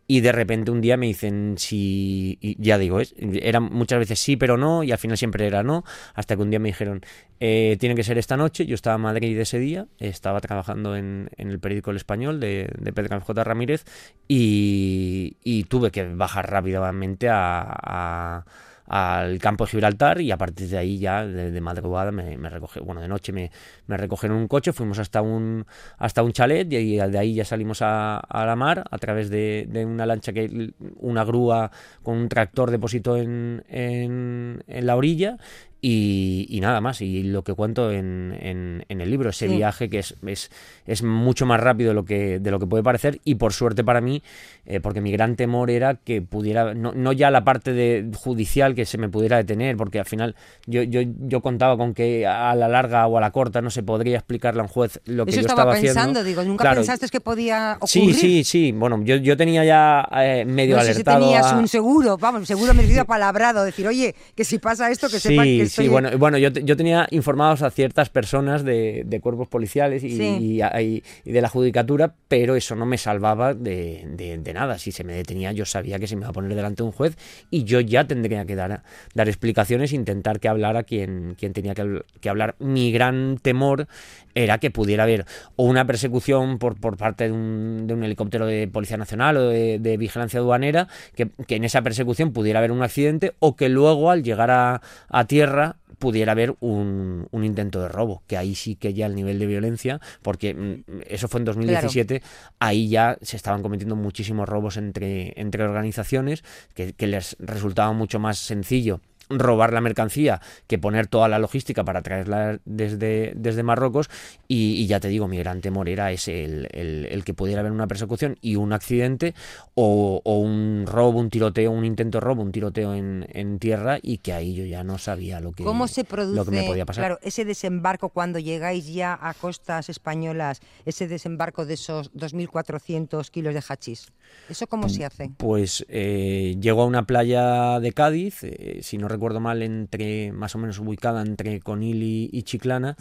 y 0.06 0.20
de 0.20 0.32
repente 0.32 0.70
un 0.70 0.80
día 0.80 0.96
me 0.96 1.06
dicen 1.06 1.56
si, 1.58 2.38
ya 2.58 2.78
digo, 2.78 3.00
es, 3.00 3.14
era 3.18 3.60
muchas 3.60 3.98
veces 3.98 4.20
sí, 4.20 4.36
pero 4.36 4.56
no, 4.56 4.84
y 4.84 4.92
al 4.92 4.98
final 4.98 5.18
siempre 5.18 5.46
era 5.46 5.64
no, 5.64 5.84
hasta 6.14 6.36
que 6.36 6.42
un 6.42 6.50
día 6.50 6.60
me 6.60 6.68
dijeron, 6.68 7.02
eh, 7.40 7.76
tiene 7.80 7.96
que 7.96 8.04
ser 8.04 8.16
esta 8.16 8.36
noche, 8.36 8.64
yo 8.64 8.76
estaba 8.76 8.94
en 8.94 9.02
Madrid 9.02 9.38
ese 9.38 9.58
día, 9.58 9.88
estaba 9.98 10.40
trabajando 10.40 10.94
en, 10.94 11.28
el 11.36 11.58
periódico 11.58 11.90
El 11.90 11.96
Español 11.96 12.38
de, 12.38 12.70
de 12.78 12.92
Pedro 12.92 13.20
J. 13.20 13.44
Ramírez, 13.44 13.84
y, 14.28 15.64
tuve 15.68 15.90
que 15.90 16.04
bajar 16.04 16.48
rápidamente 16.78 17.28
a 17.30 18.44
al 18.88 19.38
campo 19.38 19.64
de 19.64 19.70
Gibraltar 19.70 20.20
y 20.20 20.30
a 20.30 20.38
partir 20.38 20.68
de 20.68 20.78
ahí 20.78 20.98
ya 20.98 21.24
de, 21.24 21.60
madrugada 21.60 22.10
me, 22.10 22.38
me 22.38 22.50
bueno 22.82 23.00
de 23.00 23.08
noche 23.08 23.32
me, 23.32 23.50
me 23.86 23.96
recogieron 23.96 24.38
un 24.38 24.48
coche, 24.48 24.72
fuimos 24.72 24.98
hasta 24.98 25.20
un 25.20 25.66
hasta 25.98 26.22
un 26.22 26.32
chalet 26.32 26.72
y 26.72 26.96
de 26.96 27.18
ahí 27.18 27.34
ya 27.34 27.44
salimos 27.44 27.80
a, 27.82 28.22
la 28.32 28.56
mar 28.56 28.84
a 28.90 28.98
través 28.98 29.28
de, 29.28 29.68
una 29.86 30.06
lancha 30.06 30.32
que 30.32 30.72
una 30.96 31.24
grúa 31.24 31.70
con 32.02 32.16
un 32.16 32.28
tractor 32.28 32.70
depositó 32.70 33.16
en, 33.18 33.62
en, 33.68 34.64
en 34.66 34.86
la 34.86 34.96
orilla 34.96 35.36
y, 35.80 36.58
nada 36.60 36.80
más. 36.80 37.00
Y 37.00 37.22
lo 37.22 37.44
que 37.44 37.54
cuento 37.54 37.92
en, 37.92 38.36
en, 38.40 39.00
el 39.00 39.10
libro, 39.10 39.30
ese 39.30 39.46
viaje 39.46 39.88
que 39.88 40.00
es, 40.00 40.16
es, 40.26 40.50
es, 40.86 41.02
mucho 41.02 41.46
más 41.46 41.60
rápido 41.60 41.90
de 41.90 41.94
lo, 41.94 42.04
que, 42.04 42.40
de 42.40 42.50
lo 42.50 42.58
que 42.58 42.66
puede 42.66 42.82
parecer 42.82 43.20
y 43.24 43.36
por 43.36 43.52
suerte 43.52 43.84
para 43.84 44.00
mí, 44.00 44.22
eh, 44.66 44.80
porque 44.80 45.00
mi 45.00 45.12
gran 45.12 45.36
temor 45.36 45.70
era 45.70 45.94
que 45.94 46.20
pudiera, 46.20 46.74
no, 46.74 46.92
no, 46.92 47.12
ya 47.12 47.30
la 47.30 47.44
parte 47.44 47.72
de 47.72 48.10
judicial 48.14 48.74
que 48.74 48.86
se 48.86 48.98
me 48.98 49.08
pudiera 49.08 49.36
detener, 49.36 49.76
porque 49.76 50.00
al 50.00 50.04
final 50.06 50.34
yo, 50.66 50.82
yo, 50.82 51.00
yo 51.02 51.40
contaba 51.40 51.76
con 51.76 51.94
que 51.94 52.26
a 52.26 52.54
la 52.56 52.68
larga 52.68 53.06
o 53.06 53.16
a 53.16 53.20
la 53.20 53.30
corta 53.30 53.60
no 53.60 53.70
se 53.70 53.82
podría 53.82 54.16
explicarle 54.16 54.60
a 54.60 54.64
un 54.64 54.68
juez 54.68 55.00
lo 55.04 55.26
que 55.26 55.32
yo 55.32 55.40
estaba, 55.40 55.72
pensando, 55.72 56.24
digo, 56.24 56.42
nunca 56.42 56.74
pensaste 56.74 57.08
que 57.08 57.20
podía 57.20 57.76
ocurrir. 57.80 58.14
Sí, 58.14 58.20
sí, 58.20 58.44
sí, 58.44 58.72
bueno, 58.72 59.00
yo, 59.04 59.16
yo 59.16 59.36
tenía 59.36 59.64
ya 59.64 60.08
eh, 60.16 60.44
medio 60.44 60.76
no 60.76 60.82
sé 60.82 60.90
alertado. 60.90 61.20
Si 61.20 61.24
tenías 61.24 61.52
un 61.52 61.68
seguro, 61.68 62.18
vamos, 62.18 62.48
seguro 62.48 62.74
me 62.74 62.82
he 62.98 63.04
palabrado, 63.04 63.62
decir, 63.64 63.86
oye, 63.86 64.14
que 64.34 64.44
si 64.44 64.58
pasa 64.58 64.90
esto, 64.90 65.08
que 65.08 65.20
sepa 65.20 65.44
que 65.44 65.67
Sí, 65.68 65.88
bueno, 65.88 66.16
bueno 66.18 66.38
yo, 66.38 66.50
yo 66.50 66.76
tenía 66.76 67.06
informados 67.10 67.62
a 67.62 67.70
ciertas 67.70 68.10
personas 68.10 68.64
de, 68.64 69.04
de 69.06 69.20
cuerpos 69.20 69.48
policiales 69.48 70.04
y, 70.04 70.60
y, 70.60 71.02
de 71.24 71.40
la 71.40 71.48
judicatura, 71.48 72.14
pero 72.28 72.56
eso 72.56 72.74
no 72.74 72.86
me 72.86 72.98
salvaba 72.98 73.54
de, 73.54 74.04
de, 74.08 74.52
nada. 74.52 74.78
Si 74.78 74.92
se 74.92 75.04
me 75.04 75.12
detenía, 75.12 75.52
yo 75.52 75.64
sabía 75.64 75.98
que 75.98 76.06
se 76.06 76.16
me 76.16 76.22
iba 76.22 76.30
a 76.30 76.32
poner 76.32 76.54
delante 76.54 76.82
de 76.82 76.86
un 76.86 76.92
juez 76.92 77.16
y 77.50 77.64
yo 77.64 77.80
ya 77.80 78.06
tendría 78.06 78.44
que 78.44 78.54
dar, 78.54 78.82
dar 79.14 79.28
explicaciones, 79.28 79.92
intentar 79.92 80.40
que 80.40 80.48
hablara 80.48 80.82
quien, 80.84 81.34
quien 81.38 81.52
tenía 81.52 81.74
que, 81.74 82.02
que 82.20 82.28
hablar. 82.28 82.56
Mi 82.58 82.92
gran 82.92 83.38
temor 83.40 83.86
era 84.34 84.58
que 84.58 84.70
pudiera 84.70 85.02
haber 85.02 85.26
o 85.56 85.64
una 85.64 85.84
persecución 85.84 86.58
por, 86.58 86.78
por 86.80 86.96
parte 86.96 87.24
de 87.24 87.32
un, 87.32 87.86
de 87.86 87.94
un 87.94 88.04
helicóptero 88.04 88.46
de 88.46 88.68
Policía 88.68 88.96
Nacional 88.96 89.36
o 89.36 89.48
de, 89.48 89.78
de 89.78 89.96
vigilancia 89.96 90.40
aduanera, 90.40 90.88
que, 91.14 91.28
que, 91.46 91.56
en 91.56 91.64
esa 91.64 91.82
persecución 91.82 92.32
pudiera 92.32 92.60
haber 92.60 92.70
un 92.70 92.82
accidente 92.82 93.34
o 93.40 93.56
que 93.56 93.68
luego 93.68 94.10
al 94.10 94.22
llegar 94.22 94.50
a, 94.50 94.80
a 95.08 95.24
tierra 95.24 95.57
pudiera 95.98 96.32
haber 96.32 96.56
un, 96.60 97.28
un, 97.30 97.44
intento 97.44 97.80
de 97.80 97.88
robo, 97.88 98.22
que 98.26 98.36
ahí 98.36 98.54
sí 98.54 98.76
que 98.76 98.94
ya 98.94 99.06
el 99.06 99.14
nivel 99.14 99.38
de 99.38 99.46
violencia, 99.46 100.00
porque 100.22 100.54
mm, 100.54 101.02
eso 101.06 101.28
fue 101.28 101.40
en 101.40 101.44
2017, 101.44 102.22
ahí 102.58 102.88
ya 102.88 103.18
se 103.22 103.36
estaban 103.36 103.62
cometiendo 103.62 103.96
muchísimos 103.96 104.48
robos 104.48 104.76
entre, 104.76 105.32
entre 105.40 105.64
organizaciones, 105.64 106.44
que, 106.74 106.92
que 106.92 107.06
les 107.06 107.36
resultaba 107.40 107.92
mucho 107.92 108.18
más 108.18 108.38
sencillo 108.38 109.00
robar 109.30 109.72
la 109.72 109.80
mercancía 109.80 110.40
que 110.66 110.78
poner 110.78 111.06
toda 111.06 111.28
la 111.28 111.38
logística 111.38 111.84
para 111.84 112.02
traerla 112.02 112.58
desde, 112.64 113.32
desde 113.36 113.62
Marruecos 113.62 114.10
y, 114.46 114.86
ya 114.86 115.00
te 115.00 115.08
digo, 115.08 115.28
mi 115.28 115.38
gran 115.38 115.60
temor 115.60 115.88
era 115.88 116.10
ese, 116.12 116.44
el, 116.44 116.68
el, 116.72 117.24
que 117.24 117.34
pudiera 117.34 117.60
haber 117.60 117.72
una 117.72 117.86
persecución 117.86 118.36
y 118.40 118.56
un 118.56 118.72
accidente 118.72 119.34
o, 119.74 120.22
un 120.24 120.84
robo, 120.86 121.18
un 121.18 121.30
tiroteo, 121.30 121.70
un 121.70 121.84
intento 121.84 122.18
de 122.18 122.20
robo, 122.20 122.42
un 122.42 122.52
tiroteo 122.52 122.94
en, 122.94 123.26
en, 123.32 123.58
tierra 123.58 123.98
y 124.00 124.18
que 124.18 124.32
ahí 124.32 124.54
yo 124.54 124.64
ya 124.64 124.84
no 124.84 124.98
sabía 124.98 125.40
lo 125.40 125.52
que, 125.52 125.64
¿Cómo 125.64 125.88
se 125.88 126.04
produce, 126.04 126.36
lo 126.36 126.44
que 126.44 126.50
me 126.50 126.62
podía 126.62 126.86
pasar. 126.86 127.02
Claro, 127.02 127.18
ese 127.22 127.44
desembarco 127.44 128.08
cuando 128.08 128.38
llegáis 128.38 128.86
ya 128.92 129.18
a 129.20 129.34
costas 129.34 129.88
españolas, 129.88 130.60
ese 130.86 131.08
desembarco 131.08 131.66
de 131.66 131.74
esos 131.74 132.12
2.400 132.14 133.30
kilos 133.30 133.54
de 133.54 133.62
hachís, 133.68 134.12
¿eso 134.48 134.66
cómo 134.66 134.88
se 134.88 135.04
hace? 135.04 135.30
Pues 135.36 135.84
eh, 135.88 136.56
llego 136.60 136.82
a 136.82 136.86
una 136.86 137.04
playa 137.04 137.80
de 137.80 137.92
Cádiz, 137.92 138.44
eh, 138.44 138.80
si 138.82 138.96
no 138.96 139.08
recuerdo 139.08 139.17
mal, 139.40 139.62
entre 139.62 140.32
más 140.32 140.54
o 140.54 140.58
menos 140.58 140.78
ubicada 140.78 141.22
entre 141.22 141.60
Conil 141.60 142.02
y, 142.02 142.42
Chiclana. 142.42 142.96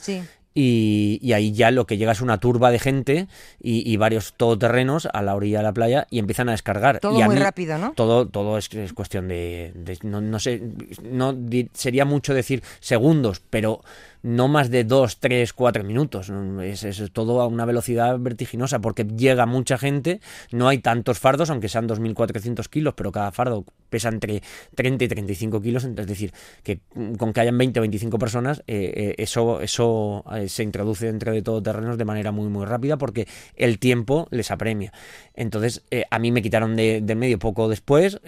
Y, 0.60 1.34
ahí 1.34 1.52
ya 1.52 1.70
lo 1.70 1.86
que 1.86 1.98
llega 1.98 2.14
es 2.14 2.22
una 2.22 2.40
turba 2.40 2.72
de 2.72 2.80
gente 2.80 3.28
y, 3.62 3.96
varios 3.98 4.34
todoterrenos 4.34 5.08
a 5.14 5.22
la 5.22 5.36
orilla 5.36 5.60
de 5.60 5.64
la 5.64 5.74
playa 5.74 6.08
y 6.10 6.18
empiezan 6.18 6.50
a 6.50 6.54
descargar. 6.54 7.00
Todo 7.00 7.22
muy 7.22 7.36
rápido, 7.36 7.78
¿no? 7.78 7.94
Todo, 7.94 8.28
todo 8.28 8.58
es, 8.58 8.70
cuestión 8.96 9.28
de, 9.28 9.72
no, 10.02 10.40
sé, 10.40 10.64
no 11.04 11.36
sería 11.74 12.06
mucho 12.06 12.34
decir 12.34 12.64
segundos, 12.80 13.40
pero 13.52 13.82
no 14.24 14.48
más 14.48 14.72
de 14.72 14.84
2, 14.84 15.20
3, 15.20 15.54
4 15.54 15.84
minutos. 15.84 16.32
Es, 16.64 16.84
es, 16.84 17.12
todo 17.12 17.42
a 17.42 17.48
una 17.48 17.66
velocidad 17.66 18.18
vertiginosa 18.18 18.80
porque 18.80 19.04
llega 19.04 19.46
mucha 19.46 19.78
gente, 19.78 20.22
no 20.52 20.68
hay 20.68 20.80
tantos 20.80 21.20
fardos, 21.20 21.52
aunque 21.52 21.70
sean 21.70 21.88
2.400 21.88 22.68
kilos, 22.68 22.96
pero 22.96 23.12
cada 23.12 23.32
fardo 23.32 23.64
pesa 23.90 24.10
entre 24.10 24.42
30 24.76 25.06
y 25.06 25.08
35 25.08 25.62
kilos, 25.62 25.84
es 25.86 26.08
decir, 26.08 26.34
que 26.64 26.80
con 27.18 27.34
que 27.34 27.42
hayan 27.42 27.58
20 27.58 27.80
o 27.80 27.82
25 27.82 28.20
personas, 28.20 28.64
eh, 28.68 28.94
eh, 28.96 29.16
eso, 29.18 29.62
eso 29.62 30.24
eh, 30.36 30.47
se 30.50 30.64
introduce 30.64 31.06
dentro 31.06 31.32
de 31.34 31.42
todo 31.42 31.62
terrenos 31.62 31.98
de 31.98 32.06
manera 32.06 32.32
muy, 32.32 32.50
muy 32.50 32.66
rápida 32.66 32.98
porque 32.98 33.28
el 33.56 33.80
tiempo 33.80 34.28
les 34.32 34.52
apremia. 34.52 34.92
Entonces, 35.36 35.84
a 36.10 36.20
mí 36.20 36.32
me 36.32 36.42
quitaron 36.42 36.76
de, 36.76 37.02
medio 37.16 37.40
poco 37.40 37.70
después, 37.70 38.20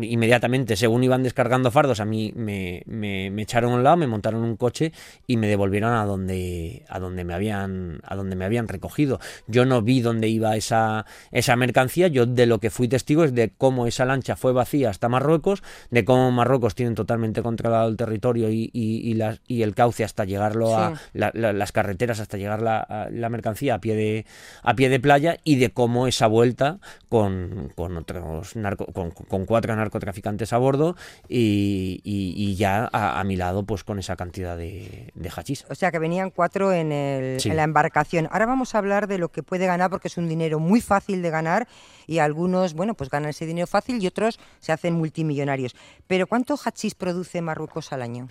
inmediatamente, 0.00 0.76
según 0.76 1.04
iban 1.04 1.22
descargando 1.22 1.70
fardos, 1.70 2.00
a 2.00 2.04
mí 2.04 2.32
me, 2.36 2.82
me, 2.86 3.30
me 3.30 3.42
echaron 3.42 3.72
a 3.72 3.76
un 3.76 3.84
lado, 3.84 3.96
me 3.96 4.06
montaron 4.06 4.42
un 4.42 4.56
coche 4.56 4.92
y 5.26 5.36
me 5.36 5.48
devolvieron 5.48 5.92
a 5.92 6.04
donde, 6.04 6.84
a 6.88 6.98
donde 6.98 7.24
me 7.24 7.34
habían, 7.34 8.00
a 8.04 8.14
donde 8.14 8.36
me 8.36 8.44
habían 8.44 8.68
recogido. 8.68 9.20
Yo 9.46 9.64
no 9.64 9.82
vi 9.82 10.00
dónde 10.00 10.28
iba 10.28 10.56
esa, 10.56 11.06
esa 11.32 11.56
mercancía, 11.56 12.08
yo 12.08 12.26
de 12.26 12.46
lo 12.46 12.58
que 12.58 12.70
fui 12.70 12.88
testigo 12.88 13.24
es 13.24 13.34
de 13.34 13.52
cómo 13.56 13.86
esa 13.86 14.04
lancha 14.04 14.36
fue 14.36 14.52
vacía 14.52 14.90
hasta 14.90 15.08
Marruecos, 15.08 15.62
de 15.90 16.04
cómo 16.04 16.30
Marruecos 16.30 16.74
tienen 16.74 16.94
totalmente 16.94 17.42
controlado 17.42 17.88
el 17.88 17.96
territorio 17.96 18.50
y, 18.50 18.70
y, 18.72 19.18
y 19.46 19.62
el 19.62 19.74
cauce 19.74 20.04
hasta 20.04 20.24
llegarlo 20.24 20.76
a 20.76 21.00
las 21.34 21.72
carreteras, 21.72 22.20
hasta 22.20 22.36
llegar 22.36 22.62
la, 22.62 23.08
la, 23.10 23.28
mercancía 23.28 23.74
a 23.74 23.80
pie, 23.80 23.96
de, 23.96 24.26
a 24.62 24.74
pie 24.74 24.88
de 24.88 25.00
playa 25.00 25.38
y 25.44 25.56
de 25.56 25.70
cómo 25.70 26.06
esa 26.06 26.26
vuelta 26.26 26.78
con, 27.08 27.72
con 27.74 27.96
otros 27.96 28.56
narco, 28.56 28.86
con, 28.86 29.10
con, 29.10 29.44
cuatro 29.44 29.74
narcotraficantes 29.76 30.52
a 30.52 30.58
bordo 30.58 30.96
y, 31.28 32.54
ya 32.56 32.88
a, 32.92 33.20
a 33.20 33.24
mi 33.24 33.36
lado 33.36 33.64
pues 33.64 33.84
con 33.84 33.98
esa 33.98 34.16
cantidad 34.16 34.56
de, 34.56 35.10
de 35.14 35.30
hachís. 35.34 35.66
O 35.68 35.74
sea 35.74 35.90
que 35.90 35.98
venían 35.98 36.30
cuatro 36.30 36.72
en, 36.72 36.92
el, 36.92 37.38
en 37.44 37.56
la 37.56 37.64
embarcación. 37.64 38.28
Ahora 38.30 38.46
vamos 38.46 38.74
a 38.74 38.78
hablar 38.78 39.06
de 39.08 39.18
lo 39.18 39.30
que 39.30 39.42
puede 39.42 39.66
ganar 39.66 39.90
porque 39.90 40.08
es 40.08 40.16
un 40.16 40.28
dinero 40.28 40.58
muy 40.58 40.80
fácil 40.80 41.22
de 41.22 41.30
ganar 41.30 41.68
y 42.06 42.18
algunos, 42.18 42.74
bueno, 42.74 42.94
pues 42.94 43.10
ganan 43.10 43.30
ese 43.30 43.46
dinero 43.46 43.66
fácil 43.66 44.02
y 44.02 44.06
otros 44.06 44.38
se 44.60 44.72
hacen 44.72 44.94
multimillonarios. 44.94 45.74
Pero 46.06 46.26
¿cuánto 46.26 46.56
hachís 46.56 46.94
produce 46.94 47.42
Marruecos 47.42 47.92
al 47.92 48.02
año? 48.02 48.28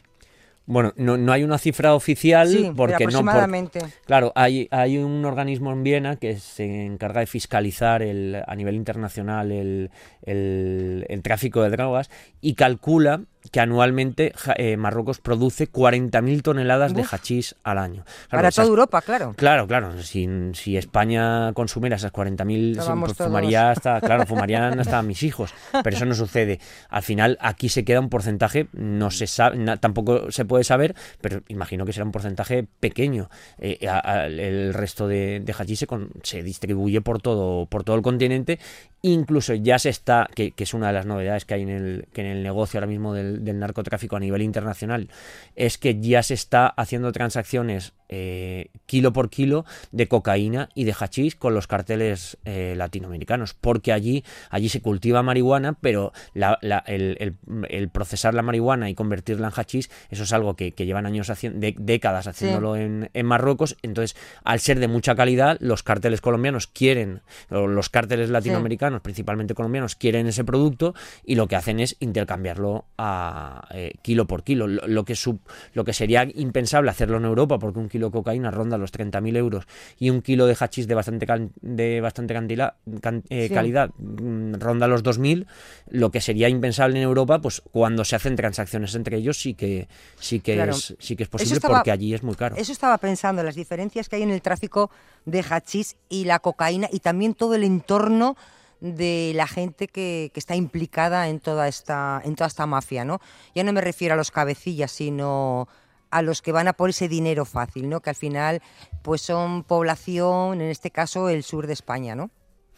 Bueno, 0.66 0.94
no, 0.96 1.18
no, 1.18 1.34
hay 1.34 1.44
una 1.44 1.58
cifra 1.58 1.94
oficial 1.94 2.48
sí, 2.48 2.72
porque 2.76 2.96
aproximadamente. 2.96 3.80
no. 3.80 3.88
claro, 4.06 4.32
hay, 4.34 4.70
hay 4.72 4.98
un 4.98 5.26
organismo 5.26 5.74
en 5.74 5.84
Viena 5.84 6.16
que 6.16 6.38
se 6.38 6.86
encarga 6.86 7.20
de 7.20 7.28
fiscalizar 7.28 8.02
el, 8.02 8.42
a 8.48 8.56
nivel 8.56 8.76
internacional 8.76 9.52
el, 9.52 9.92
el, 10.22 11.06
el 11.10 11.22
tráfico 11.22 11.62
de 11.64 11.70
drogas 11.70 12.10
y 12.40 12.54
calcula 12.54 13.24
que 13.52 13.60
anualmente 13.60 14.34
eh, 14.58 14.78
Marruecos 14.78 15.20
produce 15.20 15.72
40.000 15.72 16.42
toneladas 16.42 16.94
de 16.94 17.04
hachís 17.04 17.56
al 17.64 17.78
año. 17.78 18.06
Para 18.30 18.52
toda 18.52 18.68
Europa, 18.68 19.02
claro. 19.02 19.34
Claro, 19.36 19.68
claro. 19.68 20.02
Si, 20.02 20.28
si 20.54 20.78
España 20.78 21.52
consumiera 21.54 21.96
esas 21.98 22.14
40.000, 22.14 23.00
pues 23.00 23.18
fumaría 23.18 23.72
hasta, 23.72 24.00
claro, 24.02 24.26
fumarían 24.26 24.80
hasta 24.80 25.02
mis 25.02 25.24
hijos. 25.24 25.54
Pero 25.84 25.96
eso 25.96 26.06
no 26.06 26.16
sucede. 26.16 26.60
Al 26.90 27.04
final, 27.04 27.38
aquí 27.42 27.70
se 27.70 27.84
queda 27.84 28.00
un 28.00 28.10
porcentaje, 28.10 28.68
no 28.74 29.12
se 29.12 29.28
sabe, 29.28 29.78
tampoco 29.78 30.32
se 30.32 30.46
puede 30.46 30.64
saber, 30.64 30.96
pero 31.22 31.42
imagino 31.48 31.86
que 31.86 31.94
será 31.94 32.06
un 32.06 32.12
porcentaje 32.12 32.66
pequeño. 32.80 33.30
Eh, 33.60 33.80
el 34.28 34.74
resto 34.74 35.08
de, 35.08 35.42
de 35.42 35.56
hachís 35.58 35.80
se, 35.80 35.88
se, 36.24 36.44
distribuye 36.44 37.02
por 37.02 37.22
todo, 37.22 37.66
por 37.66 37.84
todo 37.84 37.96
el 37.96 38.02
continente. 38.02 38.60
Incluso 39.02 39.54
ya 39.54 39.80
se 39.80 39.90
está, 39.90 40.30
que, 40.34 40.52
que, 40.52 40.64
es 40.64 40.74
una 40.74 40.88
de 40.88 40.94
las 40.94 41.06
novedades 41.06 41.44
que 41.44 41.56
hay 41.56 41.64
en 41.64 41.70
el, 41.70 42.08
que 42.14 42.22
en 42.22 42.28
el 42.28 42.44
negocio 42.44 42.80
ahora 42.80 42.88
mismo 42.88 43.14
del, 43.14 43.33
del, 43.42 43.60
narcotráfico 43.60 44.16
a 44.16 44.20
nivel 44.20 44.42
internacional 44.42 45.10
es 45.56 45.78
que 45.78 46.00
ya 46.00 46.24
se 46.24 46.34
está 46.34 46.68
haciendo 46.68 47.12
transacciones 47.12 47.94
eh, 48.16 48.68
kilo 48.86 49.12
por 49.12 49.32
kilo 49.32 49.66
de 49.92 50.08
cocaína 50.08 50.70
y 50.76 50.84
de 50.84 50.94
hachís 50.94 51.36
con 51.36 51.56
los 51.56 51.66
carteles 51.66 52.38
eh, 52.46 52.76
latinoamericanos, 52.78 53.56
porque 53.56 53.92
allí, 53.92 54.24
allí 54.52 54.70
se 54.70 54.82
cultiva 54.84 55.24
marihuana, 55.24 55.74
pero 55.82 56.14
la, 56.36 56.60
la, 56.62 56.84
el, 56.86 57.38
el, 57.70 57.90
procesar 57.90 58.36
la 58.36 58.44
marihuana 58.44 58.92
y 58.92 58.94
convertirla 58.94 59.48
en 59.48 59.54
hachís, 59.54 59.90
eso 60.12 60.24
es 60.24 60.34
algo 60.34 60.56
que, 60.56 60.74
que 60.74 60.86
llevan 60.86 61.08
años 61.08 61.32
haciendo, 61.32 61.60
de, 61.60 61.74
décadas 61.76 62.28
haciéndolo 62.28 62.76
sí. 62.76 62.82
en, 62.82 63.10
en, 63.16 63.26
Marruecos, 63.26 63.78
entonces 63.82 64.16
al 64.44 64.60
ser 64.60 64.80
de 64.80 64.88
mucha 64.88 65.16
calidad, 65.16 65.58
los 65.60 65.82
carteles 65.82 66.22
colombianos 66.22 66.68
quieren, 66.68 67.22
o 67.50 67.66
los 67.66 67.90
carteles 67.90 68.30
latinoamericanos, 68.30 69.00
sí. 69.00 69.04
principalmente 69.06 69.56
colombianos, 69.56 69.96
quieren 69.96 70.28
ese 70.28 70.44
producto 70.44 70.94
y 71.26 71.34
lo 71.34 71.48
que 71.48 71.56
hacen 71.56 71.80
es 71.80 71.96
intercambiarlo 72.00 72.86
a 73.00 73.68
eh, 73.72 73.94
kilo 74.04 74.28
por 74.28 74.44
kilo, 74.44 74.68
lo, 74.68 74.88
lo 74.88 75.04
que 75.04 75.16
sub, 75.16 75.40
lo 75.74 75.84
que 75.84 75.94
sería 75.94 76.28
impensable 76.36 76.92
hacerlo 76.92 77.18
en 77.18 77.26
Europa, 77.26 77.58
porque 77.58 77.80
un 77.80 77.90
kilo 77.90 78.03
de 78.08 78.12
cocaína 78.12 78.52
ronda 78.52 78.78
los 78.78 78.92
30.000 78.92 79.38
euros 79.38 79.66
y 79.98 80.10
un 80.10 80.22
kilo 80.22 80.46
de 80.46 80.56
hachís 80.60 80.88
de 80.88 80.96
bastante, 80.96 81.26
can, 81.26 81.52
de 81.62 82.02
bastante 82.02 82.34
cantidad, 82.34 82.76
can, 83.02 83.24
eh, 83.30 83.48
sí. 83.48 83.54
calidad 83.54 83.90
mm, 83.98 84.56
ronda 84.56 84.88
los 84.88 85.04
2.000, 85.04 85.46
lo 85.90 86.12
que 86.12 86.22
sería 86.22 86.50
impensable 86.50 86.98
en 86.98 87.04
Europa, 87.04 87.40
pues 87.40 87.62
cuando 87.72 88.06
se 88.06 88.16
hacen 88.16 88.36
transacciones 88.36 88.96
entre 88.96 89.18
ellos 89.18 89.40
sí 89.40 89.54
que, 89.54 89.88
sí 90.20 90.40
que, 90.40 90.56
claro. 90.56 90.72
es, 90.72 90.96
sí 91.00 91.16
que 91.16 91.24
es 91.24 91.30
posible 91.30 91.56
estaba, 91.56 91.76
porque 91.76 91.92
allí 91.92 92.14
es 92.14 92.24
muy 92.24 92.36
caro. 92.36 92.56
Eso 92.56 92.72
estaba 92.72 92.98
pensando, 92.98 93.44
las 93.44 93.56
diferencias 93.56 94.10
que 94.10 94.18
hay 94.18 94.24
en 94.24 94.32
el 94.32 94.42
tráfico 94.42 94.92
de 95.26 95.44
hachís 95.44 95.96
y 96.10 96.26
la 96.26 96.40
cocaína 96.40 96.88
y 96.92 97.00
también 97.00 97.34
todo 97.34 97.56
el 97.56 97.64
entorno 97.64 98.36
de 98.84 99.32
la 99.34 99.48
gente 99.48 99.88
que, 99.88 100.30
que, 100.34 100.40
está 100.40 100.58
implicada 100.58 101.30
en 101.30 101.40
toda 101.40 101.70
esta 101.70 102.22
en 102.26 102.36
toda 102.36 102.48
esta 102.48 102.66
mafia, 102.66 103.06
¿no? 103.06 103.22
Ya 103.56 103.64
no 103.64 103.72
me 103.72 103.80
refiero 103.80 104.14
a 104.14 104.18
los 104.18 104.30
cabecillas, 104.30 104.92
sino 104.92 105.70
a 106.14 106.22
los 106.22 106.42
que 106.42 106.52
van 106.52 106.68
a 106.68 106.74
por 106.74 106.92
ese 106.92 107.08
dinero 107.08 107.44
fácil, 107.44 107.90
¿no? 107.90 108.02
Que 108.02 108.12
al 108.12 108.16
final 108.16 108.62
pues 109.02 109.22
son 109.22 109.64
población, 109.64 110.62
en 110.62 110.70
este 110.70 110.92
caso 110.92 111.28
el 111.28 111.44
sur 111.44 111.66
de 111.66 111.74
España, 111.74 112.16
¿no? 112.16 112.30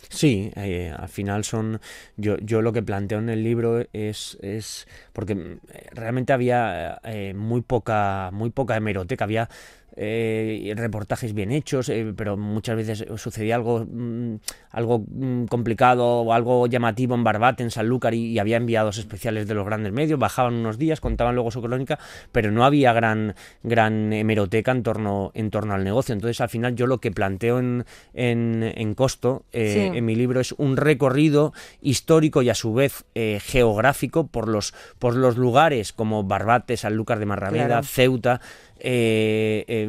Sí, 0.09 0.51
eh, 0.55 0.93
al 0.95 1.09
final 1.09 1.43
son. 1.43 1.81
Yo, 2.15 2.37
yo 2.37 2.61
lo 2.61 2.73
que 2.73 2.83
planteo 2.83 3.19
en 3.19 3.29
el 3.29 3.43
libro 3.43 3.85
es. 3.93 4.37
es 4.41 4.87
porque 5.13 5.35
mm, 5.35 5.59
realmente 5.91 6.33
había 6.33 6.99
eh, 7.03 7.33
muy 7.33 7.61
poca. 7.61 8.29
muy 8.31 8.51
poca 8.51 8.75
hemeroteca. 8.77 9.23
Había 9.23 9.49
eh, 9.97 10.73
reportajes 10.75 11.33
bien 11.33 11.51
hechos, 11.51 11.87
eh, 11.89 12.13
pero 12.15 12.35
muchas 12.35 12.75
veces 12.75 13.05
sucedía 13.15 13.55
algo, 13.55 13.85
mm, 13.89 14.35
algo 14.71 15.05
mm, 15.07 15.45
complicado 15.45 16.05
o 16.21 16.33
algo 16.33 16.67
llamativo 16.67 17.15
en 17.15 17.23
Barbate, 17.23 17.63
en 17.63 17.71
Sanlúcar, 17.71 18.13
y, 18.13 18.27
y, 18.27 18.39
había 18.39 18.57
enviados 18.57 18.97
especiales 18.97 19.47
de 19.47 19.53
los 19.53 19.65
grandes 19.65 19.93
medios, 19.93 20.19
bajaban 20.19 20.55
unos 20.55 20.77
días, 20.77 20.99
contaban 20.99 21.35
luego 21.35 21.49
su 21.49 21.61
crónica, 21.61 21.97
pero 22.31 22.51
no 22.51 22.65
había 22.65 22.91
gran, 22.91 23.35
gran 23.63 24.11
hemeroteca 24.11 24.71
en 24.71 24.83
torno, 24.83 25.31
en 25.33 25.49
torno 25.49 25.73
al 25.73 25.83
negocio. 25.83 26.13
Entonces, 26.13 26.41
al 26.41 26.49
final, 26.49 26.75
yo 26.75 26.87
lo 26.87 26.99
que 26.99 27.11
planteo 27.11 27.59
en, 27.59 27.85
en, 28.13 28.63
en 28.75 28.93
Costo, 28.95 29.45
eh, 29.53 29.89
sí. 29.91 29.97
en 29.97 30.05
mi 30.05 30.15
libro, 30.15 30.41
es 30.41 30.53
un 30.57 30.75
recorrido 30.75 31.53
histórico 31.81 32.41
y 32.41 32.49
a 32.49 32.55
su 32.55 32.73
vez 32.73 33.05
geográfico 33.13 34.27
por 34.27 34.49
los, 34.49 34.73
por 34.99 35.15
los 35.15 35.37
lugares 35.37 35.93
como 35.93 36.23
Barbate, 36.23 36.75
Sanlúcar 36.75 37.19
de 37.19 37.25
Marrameda, 37.25 37.67
claro. 37.67 37.83
Ceuta, 37.83 38.41
eh, 38.77 39.84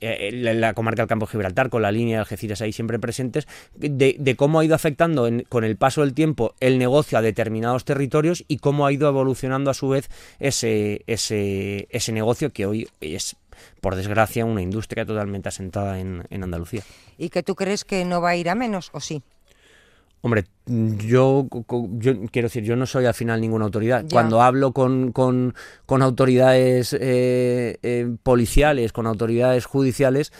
eh, 0.00 0.30
la, 0.32 0.54
la, 0.54 0.74
comarca 0.74 1.02
del 1.02 1.08
Campo 1.08 1.26
de 1.26 1.32
Gibraltar, 1.32 1.70
con 1.70 1.82
la 1.82 1.92
línea 1.92 2.16
de 2.16 2.20
Algeciras 2.20 2.60
ahí 2.60 2.72
siempre 2.72 2.98
presentes, 2.98 3.46
de, 3.74 4.16
de 4.18 4.36
cómo 4.36 4.60
ha 4.60 4.64
ido 4.64 4.74
afectando 4.74 5.28
con 5.48 5.64
el 5.64 5.76
paso 5.76 6.02
del 6.02 6.14
tiempo 6.14 6.54
el 6.60 6.78
negocio 6.78 7.18
a 7.18 7.22
determinados 7.22 7.84
territorios 7.84 8.44
y 8.48 8.58
cómo 8.58 8.86
ha 8.86 8.92
ido 8.92 9.08
evolucionando 9.08 9.70
a 9.70 9.74
su 9.74 9.88
vez 9.88 10.10
ese, 10.38 11.02
ese, 11.06 11.88
ese 11.90 12.12
negocio 12.12 12.52
que 12.52 12.66
hoy 12.66 12.88
es 13.00 13.36
por 13.80 13.96
desgracia, 13.96 14.44
una 14.44 14.62
industria 14.62 15.04
totalmente 15.04 15.48
asentada 15.48 15.98
en, 15.98 16.24
en, 16.30 16.44
Andalucía. 16.44 16.82
¿Y 17.16 17.30
que 17.30 17.42
tú 17.42 17.54
crees 17.54 17.84
que 17.84 18.04
no 18.04 18.20
va 18.20 18.30
a 18.30 18.36
ir 18.36 18.48
a 18.48 18.54
menos 18.54 18.90
o 18.92 19.00
sí? 19.00 19.22
Hombre, 20.20 20.46
yo, 20.66 21.46
yo 21.98 22.20
quiero 22.32 22.46
decir, 22.46 22.64
yo 22.64 22.74
no 22.74 22.86
soy 22.86 23.06
al 23.06 23.14
final 23.14 23.40
ninguna 23.40 23.66
autoridad. 23.66 24.02
Ya. 24.02 24.08
Cuando 24.08 24.42
hablo 24.42 24.72
con, 24.72 25.12
con, 25.12 25.54
con 25.86 26.02
autoridades 26.02 26.92
eh, 26.92 27.78
eh, 27.82 28.16
policiales, 28.22 28.92
con 28.92 29.06
autoridades 29.06 29.64
judiciales, 29.66 30.32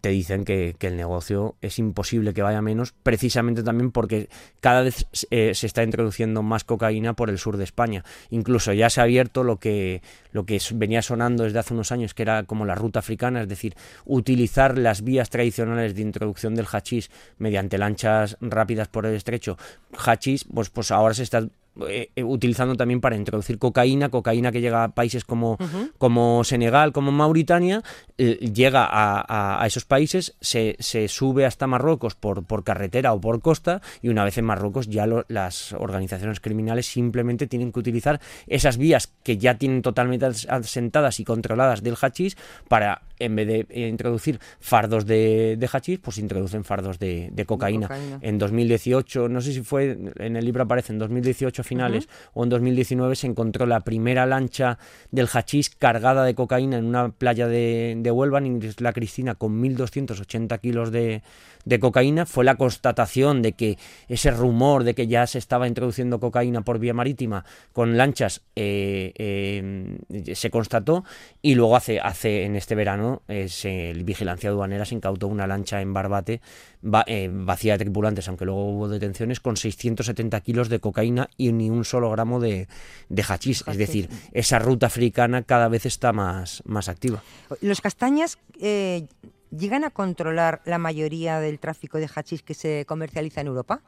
te 0.00 0.10
dicen 0.10 0.44
que, 0.44 0.76
el 0.80 0.96
negocio 0.96 1.56
es 1.60 1.78
imposible 1.78 2.32
que 2.32 2.42
vaya 2.42 2.62
menos, 2.62 2.92
precisamente 3.02 3.62
también 3.62 3.90
porque 3.90 4.28
cada 4.60 4.82
vez 4.82 5.06
eh, 5.30 5.52
se 5.54 5.66
está 5.66 5.82
introduciendo 5.82 6.42
más 6.42 6.64
cocaína 6.64 7.14
por 7.14 7.30
el 7.30 7.38
sur 7.38 7.56
de 7.56 7.64
España. 7.64 8.04
Incluso 8.30 8.72
ya 8.72 8.90
se 8.90 9.00
ha 9.00 9.04
abierto 9.04 9.42
lo 9.42 9.56
que, 9.58 10.02
lo 10.32 10.44
que 10.44 10.60
venía 10.74 11.02
sonando 11.02 11.44
desde 11.44 11.58
hace 11.58 11.74
unos 11.74 11.92
años, 11.92 12.14
que 12.14 12.22
era 12.22 12.44
como 12.44 12.64
la 12.64 12.74
ruta 12.74 13.00
africana, 13.00 13.42
es 13.42 13.48
decir, 13.48 13.74
utilizar 14.04 14.78
las 14.78 15.02
vías 15.02 15.30
tradicionales 15.30 15.94
de 15.94 16.02
introducción 16.02 16.54
del 16.54 16.66
hachís 16.66 17.10
mediante 17.38 17.78
lanchas 17.78 18.36
rápidas 18.40 18.88
por 18.88 19.06
el 19.06 19.14
estrecho. 19.14 19.56
Hachís, 19.96 20.44
pues, 20.44 20.70
pues 20.70 20.90
ahora 20.90 21.14
se 21.14 21.22
está 21.22 21.48
eh, 21.88 22.10
utilizando 22.22 22.74
también 22.74 23.00
para 23.00 23.16
introducir 23.16 23.58
cocaína, 23.58 24.08
cocaína 24.08 24.52
que 24.52 24.60
llega 24.60 24.84
a 24.84 24.88
países 24.88 25.24
como, 25.24 25.52
uh 25.52 25.56
-huh. 25.56 25.92
como 25.98 26.42
Senegal, 26.44 26.92
como 26.92 27.12
Mauritania, 27.12 27.82
eh, 28.18 28.38
llega 28.52 28.84
a, 28.84 29.20
a, 29.20 29.62
a, 29.62 29.66
esos 29.66 29.84
países, 29.84 30.36
se, 30.40 30.76
se, 30.78 31.08
sube 31.08 31.44
hasta 31.44 31.66
Marruecos 31.66 32.14
por, 32.14 32.44
por, 32.44 32.64
carretera 32.64 33.12
o 33.12 33.20
por 33.20 33.40
costa 33.40 33.82
y 34.00 34.08
una 34.08 34.24
vez 34.24 34.38
en 34.38 34.44
Marruecos 34.46 34.88
ya 34.88 35.06
lo, 35.06 35.24
las 35.28 35.72
organizaciones 35.72 36.40
criminales 36.40 36.86
simplemente 36.86 37.46
tienen 37.46 37.72
que 37.72 37.80
utilizar 37.80 38.20
esas 38.46 38.78
vías 38.78 39.12
que 39.22 39.36
ya 39.36 39.58
tienen 39.58 39.82
totalmente 39.82 40.26
asentadas 40.48 41.20
y 41.20 41.24
controladas 41.24 41.82
del 41.82 41.96
hachís 42.00 42.36
para, 42.68 43.02
en 43.18 43.36
vez 43.36 43.46
de 43.46 43.88
introducir 43.88 44.38
fardos 44.60 45.06
de, 45.06 45.56
de 45.58 45.68
hachís, 45.72 45.98
pues 45.98 46.18
introducen 46.18 46.64
fardos 46.64 46.98
de, 46.98 47.28
de 47.32 47.44
cocaína. 47.44 47.88
cocaína. 47.88 48.18
En 48.22 48.38
2018, 48.38 49.28
no 49.28 49.40
sé 49.40 49.52
si 49.52 49.62
fue, 49.62 49.98
en 50.18 50.36
el 50.36 50.44
libro 50.44 50.64
aparece, 50.64 50.92
en 50.92 50.98
2018 50.98 51.62
finales 51.64 52.04
uh 52.04 52.08
-huh. 52.08 52.30
o 52.34 52.44
en 52.44 52.50
2019 52.50 53.16
se 53.16 53.26
encontró 53.26 53.66
la 53.66 53.80
primera 53.80 54.26
lancha 54.26 54.78
del 55.10 55.28
hachís 55.32 55.70
cargada 55.70 56.24
de 56.24 56.34
cocaína 56.34 56.78
en 56.78 56.84
una 56.84 57.10
playa 57.10 57.48
de, 57.48 57.94
de 57.98 58.10
Huelva, 58.10 58.38
en 58.38 58.62
Isla 58.62 58.92
Cristina, 58.92 59.34
con 59.34 59.62
1.280 59.62 60.60
kilos 60.60 60.90
de, 60.92 61.22
de 61.66 61.78
cocaína. 61.78 62.24
Fue 62.24 62.44
la 62.44 62.54
constatación 62.54 63.42
de 63.42 63.52
que 63.52 63.76
ese 64.08 64.30
rumor 64.30 64.84
de 64.84 64.94
que 64.94 65.06
ya 65.06 65.26
se 65.26 65.36
estaba 65.36 65.68
introduciendo 65.68 66.18
cocaína 66.18 66.62
por 66.62 66.78
vía 66.78 66.94
marítima 66.94 67.44
con 67.74 67.98
lanchas 67.98 68.40
eh, 68.54 69.12
eh, 69.16 70.34
se 70.34 70.50
constató 70.50 71.04
y 71.42 71.54
luego 71.54 71.76
hace, 71.76 72.00
hace 72.00 72.44
en 72.44 72.56
este 72.56 72.74
verano 72.74 73.22
eh, 73.28 73.48
se, 73.48 73.90
el 73.90 74.04
Vigilancia 74.04 74.48
Aduanera 74.48 74.86
se 74.86 74.94
incautó 74.94 75.26
una 75.26 75.46
lancha 75.46 75.82
en 75.82 75.92
Barbate 75.92 76.40
va, 76.86 77.04
eh, 77.06 77.28
vacía 77.32 77.74
de 77.74 77.84
tripulantes, 77.84 78.28
aunque 78.28 78.44
luego 78.44 78.70
hubo 78.70 78.88
detenciones, 78.88 79.40
con 79.40 79.56
670 79.56 80.40
kilos 80.40 80.68
de 80.68 80.80
cocaína 80.80 81.28
y 81.36 81.52
ni 81.52 81.70
un 81.70 81.84
solo 81.84 82.10
gramo 82.10 82.40
de, 82.40 82.68
de 83.08 83.22
hachís. 83.22 83.64
Es 83.66 83.76
decir, 83.76 84.08
esa 84.32 84.58
ruta 84.58 84.86
africana 84.86 85.42
cada 85.42 85.68
vez 85.68 85.86
está 85.86 86.12
más, 86.12 86.62
más 86.66 86.88
activa. 86.88 87.22
Los 87.60 87.80
castañas 87.80 88.38
eh, 88.60 89.06
llegan 89.50 89.84
a 89.84 89.90
controlar 89.90 90.62
la 90.64 90.78
mayoría 90.78 91.40
del 91.40 91.58
tráfico 91.58 91.98
de 91.98 92.08
hachís 92.12 92.42
que 92.42 92.54
se 92.54 92.84
comercializa 92.86 93.40
en 93.40 93.46
Europa. 93.48 93.82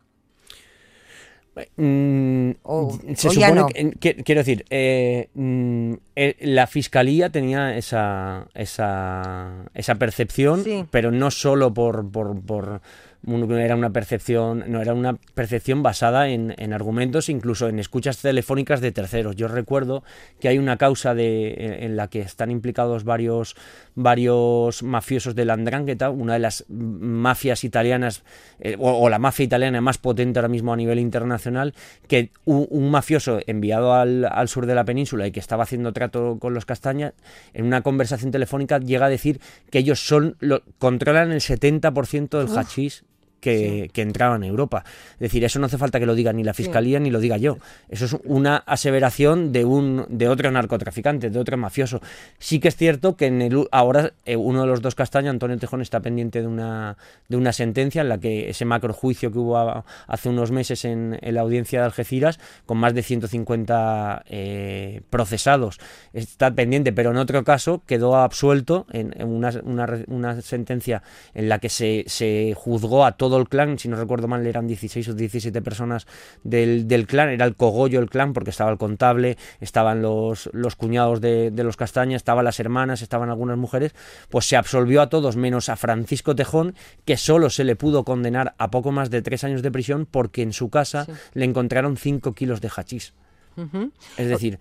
Mm, 1.76 2.50
o, 2.62 2.98
se 3.16 3.28
o 3.28 3.32
supone 3.32 3.54
no. 3.54 3.66
que, 3.98 4.14
quiero 4.22 4.40
decir, 4.40 4.64
eh, 4.70 5.28
mm, 5.34 5.94
eh, 6.14 6.36
la 6.40 6.66
fiscalía 6.66 7.30
tenía 7.30 7.76
esa, 7.76 8.46
esa, 8.54 9.64
esa 9.74 9.94
percepción, 9.96 10.62
sí. 10.62 10.84
pero 10.90 11.10
no 11.10 11.30
solo 11.30 11.74
por, 11.74 12.08
por, 12.10 12.40
por 12.42 12.80
era 13.26 13.74
una 13.74 13.90
percepción, 13.90 14.64
no 14.68 14.80
era 14.80 14.94
una 14.94 15.14
percepción 15.34 15.82
basada 15.82 16.28
en, 16.28 16.54
en, 16.56 16.72
argumentos, 16.72 17.28
incluso 17.28 17.68
en 17.68 17.78
escuchas 17.78 18.18
telefónicas 18.18 18.80
de 18.80 18.92
terceros. 18.92 19.36
Yo 19.36 19.48
recuerdo 19.48 20.04
que 20.40 20.48
hay 20.48 20.58
una 20.58 20.76
causa 20.76 21.14
de, 21.14 21.84
en 21.84 21.96
la 21.96 22.08
que 22.08 22.20
están 22.20 22.50
implicados 22.50 23.04
varios, 23.04 23.56
varios 23.94 24.82
mafiosos 24.82 25.34
de 25.34 25.44
Landrangheta, 25.44 26.10
una 26.10 26.34
de 26.34 26.38
las 26.38 26.64
mafias 26.68 27.64
italianas, 27.64 28.22
eh, 28.60 28.76
o, 28.78 28.92
o, 28.92 29.08
la 29.08 29.18
mafia 29.18 29.44
italiana 29.44 29.80
más 29.80 29.98
potente 29.98 30.38
ahora 30.38 30.48
mismo 30.48 30.72
a 30.72 30.76
nivel 30.76 30.98
internacional, 30.98 31.74
que 32.06 32.30
un, 32.44 32.66
un 32.70 32.90
mafioso 32.90 33.40
enviado 33.46 33.94
al, 33.94 34.24
al, 34.24 34.48
sur 34.48 34.66
de 34.66 34.74
la 34.74 34.84
península 34.84 35.26
y 35.26 35.32
que 35.32 35.40
estaba 35.40 35.64
haciendo 35.64 35.92
trato 35.92 36.38
con 36.38 36.54
los 36.54 36.64
castañas, 36.64 37.14
en 37.52 37.66
una 37.66 37.82
conversación 37.82 38.30
telefónica 38.30 38.78
llega 38.78 39.06
a 39.06 39.10
decir 39.10 39.40
que 39.70 39.80
ellos 39.80 40.06
son 40.06 40.36
lo, 40.40 40.62
controlan 40.78 41.32
el 41.32 41.40
70% 41.40 42.38
del 42.38 42.56
hachís 42.56 43.04
que, 43.40 43.84
sí. 43.84 43.88
que, 43.90 44.02
entraban 44.02 44.42
en 44.44 44.50
Europa. 44.50 44.84
Es 45.14 45.18
decir, 45.18 45.44
eso 45.44 45.58
no 45.58 45.66
hace 45.66 45.78
falta 45.78 45.98
que 45.98 46.06
lo 46.06 46.14
diga 46.14 46.32
ni 46.32 46.44
la 46.44 46.54
fiscalía 46.54 46.98
sí. 46.98 47.04
ni 47.04 47.10
lo 47.10 47.20
diga 47.20 47.36
yo. 47.36 47.58
Eso 47.88 48.04
es 48.06 48.16
una 48.24 48.56
aseveración 48.56 49.52
de 49.52 49.64
un 49.64 50.06
de 50.08 50.28
otro 50.28 50.50
narcotraficante, 50.50 51.30
de 51.30 51.38
otro 51.38 51.56
mafioso. 51.56 52.00
Sí 52.38 52.60
que 52.60 52.68
es 52.68 52.76
cierto 52.76 53.16
que 53.16 53.26
en 53.26 53.42
el, 53.42 53.68
ahora 53.72 54.12
eh, 54.24 54.36
uno 54.36 54.62
de 54.62 54.66
los 54.66 54.82
dos 54.82 54.94
castaños, 54.94 55.30
Antonio 55.30 55.58
Tejón, 55.58 55.82
está 55.82 56.00
pendiente 56.00 56.40
de 56.40 56.46
una 56.46 56.96
de 57.28 57.36
una 57.36 57.52
sentencia 57.52 58.02
en 58.02 58.08
la 58.08 58.18
que 58.18 58.50
ese 58.50 58.64
macrojuicio 58.64 59.32
que 59.32 59.38
hubo 59.38 59.56
a, 59.56 59.84
hace 60.06 60.28
unos 60.28 60.50
meses 60.50 60.84
en, 60.84 61.18
en, 61.20 61.34
la 61.34 61.42
audiencia 61.42 61.80
de 61.80 61.86
Algeciras, 61.86 62.38
con 62.66 62.78
más 62.78 62.94
de 62.94 63.02
150 63.02 64.24
eh, 64.26 65.02
procesados, 65.10 65.78
está 66.12 66.50
pendiente, 66.50 66.92
pero 66.92 67.10
en 67.10 67.16
otro 67.18 67.44
caso 67.44 67.82
quedó 67.86 68.16
absuelto 68.16 68.86
en, 68.92 69.14
en 69.18 69.28
una, 69.28 69.50
una, 69.64 70.04
una, 70.08 70.40
sentencia 70.40 71.02
en 71.34 71.48
la 71.48 71.58
que 71.58 71.68
se, 71.68 72.04
se 72.06 72.54
juzgó 72.56 73.04
a 73.04 73.12
todos 73.12 73.27
todo 73.28 73.38
el 73.38 73.48
clan, 73.48 73.78
si 73.78 73.88
no 73.88 73.96
recuerdo 73.96 74.28
mal, 74.28 74.46
eran 74.46 74.66
16 74.66 75.08
o 75.08 75.14
17 75.14 75.60
personas 75.62 76.06
del, 76.42 76.88
del 76.88 77.06
clan, 77.06 77.28
era 77.28 77.44
el 77.44 77.54
cogollo 77.54 78.00
el 78.00 78.08
clan, 78.08 78.32
porque 78.32 78.50
estaba 78.50 78.70
el 78.70 78.78
contable, 78.78 79.36
estaban 79.60 80.00
los, 80.00 80.48
los 80.52 80.76
cuñados 80.76 81.20
de, 81.20 81.50
de, 81.50 81.64
los 81.64 81.76
castañas, 81.76 82.16
estaban 82.16 82.44
las 82.44 82.58
hermanas, 82.60 83.02
estaban 83.02 83.28
algunas 83.28 83.58
mujeres, 83.58 83.94
pues 84.30 84.46
se 84.46 84.56
absolvió 84.56 85.02
a 85.02 85.08
todos, 85.08 85.36
menos 85.36 85.68
a 85.68 85.76
Francisco 85.76 86.34
Tejón, 86.34 86.74
que 87.04 87.16
solo 87.16 87.50
se 87.50 87.64
le 87.64 87.76
pudo 87.76 88.04
condenar 88.04 88.54
a 88.58 88.70
poco 88.70 88.92
más 88.92 89.10
de 89.10 89.22
tres 89.22 89.44
años 89.44 89.62
de 89.62 89.70
prisión 89.70 90.06
porque 90.10 90.42
en 90.42 90.52
su 90.52 90.70
casa 90.70 91.04
sí. 91.04 91.12
le 91.34 91.44
encontraron 91.44 91.96
5 91.96 92.34
kilos 92.34 92.60
de 92.60 92.70
hachís. 92.74 93.12
Uh 93.56 93.62
-huh. 93.62 93.90
Es 94.16 94.28
decir... 94.28 94.58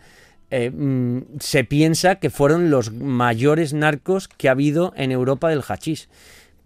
Eh, 0.49 0.71
mmm, 0.73 1.39
se 1.41 1.65
piensa 1.65 2.15
que 2.15 2.29
fueron 2.29 2.69
los 2.69 2.93
mayores 2.93 3.73
narcos 3.73 4.29
que 4.29 4.47
ha 4.47 4.53
habido 4.53 4.93
en 4.95 5.11
Europa 5.11 5.49
del 5.49 5.61
hachís 5.61 6.07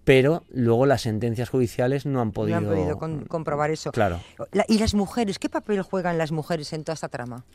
pero 0.04 0.44
luego 0.50 0.86
las 0.86 1.02
sentencias 1.02 1.50
judiciales 1.50 2.06
no 2.06 2.22
han 2.22 2.32
podido, 2.32 2.60
no 2.60 2.70
han 2.70 2.76
podido 2.76 2.98
con, 2.98 3.26
comprobar 3.26 3.72
eso. 3.72 3.92
Claro. 3.92 4.20
La, 4.52 4.66
¿Y 4.68 4.80
las 4.80 4.94
mujeres? 4.94 5.40
¿Qué 5.40 5.50
papel 5.50 5.82
juegan 5.82 6.18
las 6.18 6.32
mujeres 6.32 6.74
en 6.74 6.84
toda 6.84 6.96
esta 6.96 7.10
trama? 7.10 7.46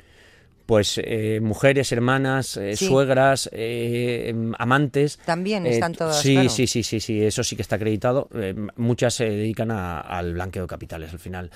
Pues 0.67 1.01
eh, 1.03 1.41
mujeres, 1.41 1.93
hermanas, 1.93 2.57
eh, 2.57 2.77
suegras, 2.77 3.49
eh, 3.53 4.35
amantes. 4.59 5.19
También 5.25 5.65
están 5.67 5.95
todas. 5.95 6.21
Sí, 6.21 6.49
sí, 6.49 6.67
sí, 6.67 6.83
sí, 6.83 7.01
sí, 7.01 7.23
eso 7.23 7.45
sí 7.45 7.57
que 7.57 7.63
está 7.63 7.77
acreditado. 7.77 8.29
muchas 8.77 9.15
se 9.15 9.25
dedican 9.31 9.71
al 9.71 10.35
blanqueo 10.35 10.65
de 10.65 10.69
capitales 10.69 11.13
al 11.13 11.19
final. 11.19 11.51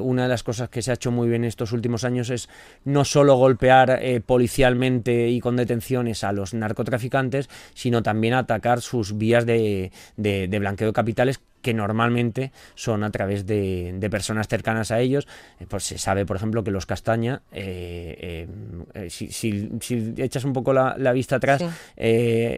una 0.00 0.24
de 0.24 0.28
las 0.28 0.42
cosas 0.42 0.68
que 0.68 0.82
se 0.82 0.90
ha 0.90 0.94
hecho 0.94 1.10
muy 1.10 1.28
bien 1.28 1.44
estos 1.44 1.72
últimos 1.72 2.04
años 2.04 2.30
es 2.30 2.48
no 2.84 3.04
solo 3.04 3.36
golpear 3.36 4.00
policialmente 4.26 5.28
y 5.28 5.40
con 5.40 5.56
detenciones 5.56 6.22
a 6.22 6.32
los 6.32 6.52
narcotraficantes, 6.52 7.48
sino 7.74 8.02
también 8.02 8.34
atacar 8.34 8.82
sus 8.82 9.16
vías 9.16 9.46
de, 9.46 9.90
de 10.16 10.58
blanqueo 10.58 10.88
de 10.88 10.92
capitales 10.92 11.40
que 11.66 11.74
normalmente 11.74 12.52
son 12.76 13.02
a 13.02 13.10
través 13.10 13.44
de, 13.44 13.98
personas 14.08 14.46
cercanas 14.46 14.92
a 14.92 15.00
ellos. 15.00 15.26
Eh, 15.58 15.66
pues 15.68 15.82
se 15.82 15.98
sabe, 15.98 16.24
por 16.24 16.36
ejemplo, 16.36 16.62
que 16.62 16.70
los 16.70 16.86
Castaña, 16.86 17.42
eh, 17.50 18.46
eh, 18.94 19.10
si, 19.10 19.68
echas 20.16 20.44
un 20.44 20.52
poco 20.52 20.72
la, 20.72 21.12
vista 21.12 21.36
atrás, 21.36 21.64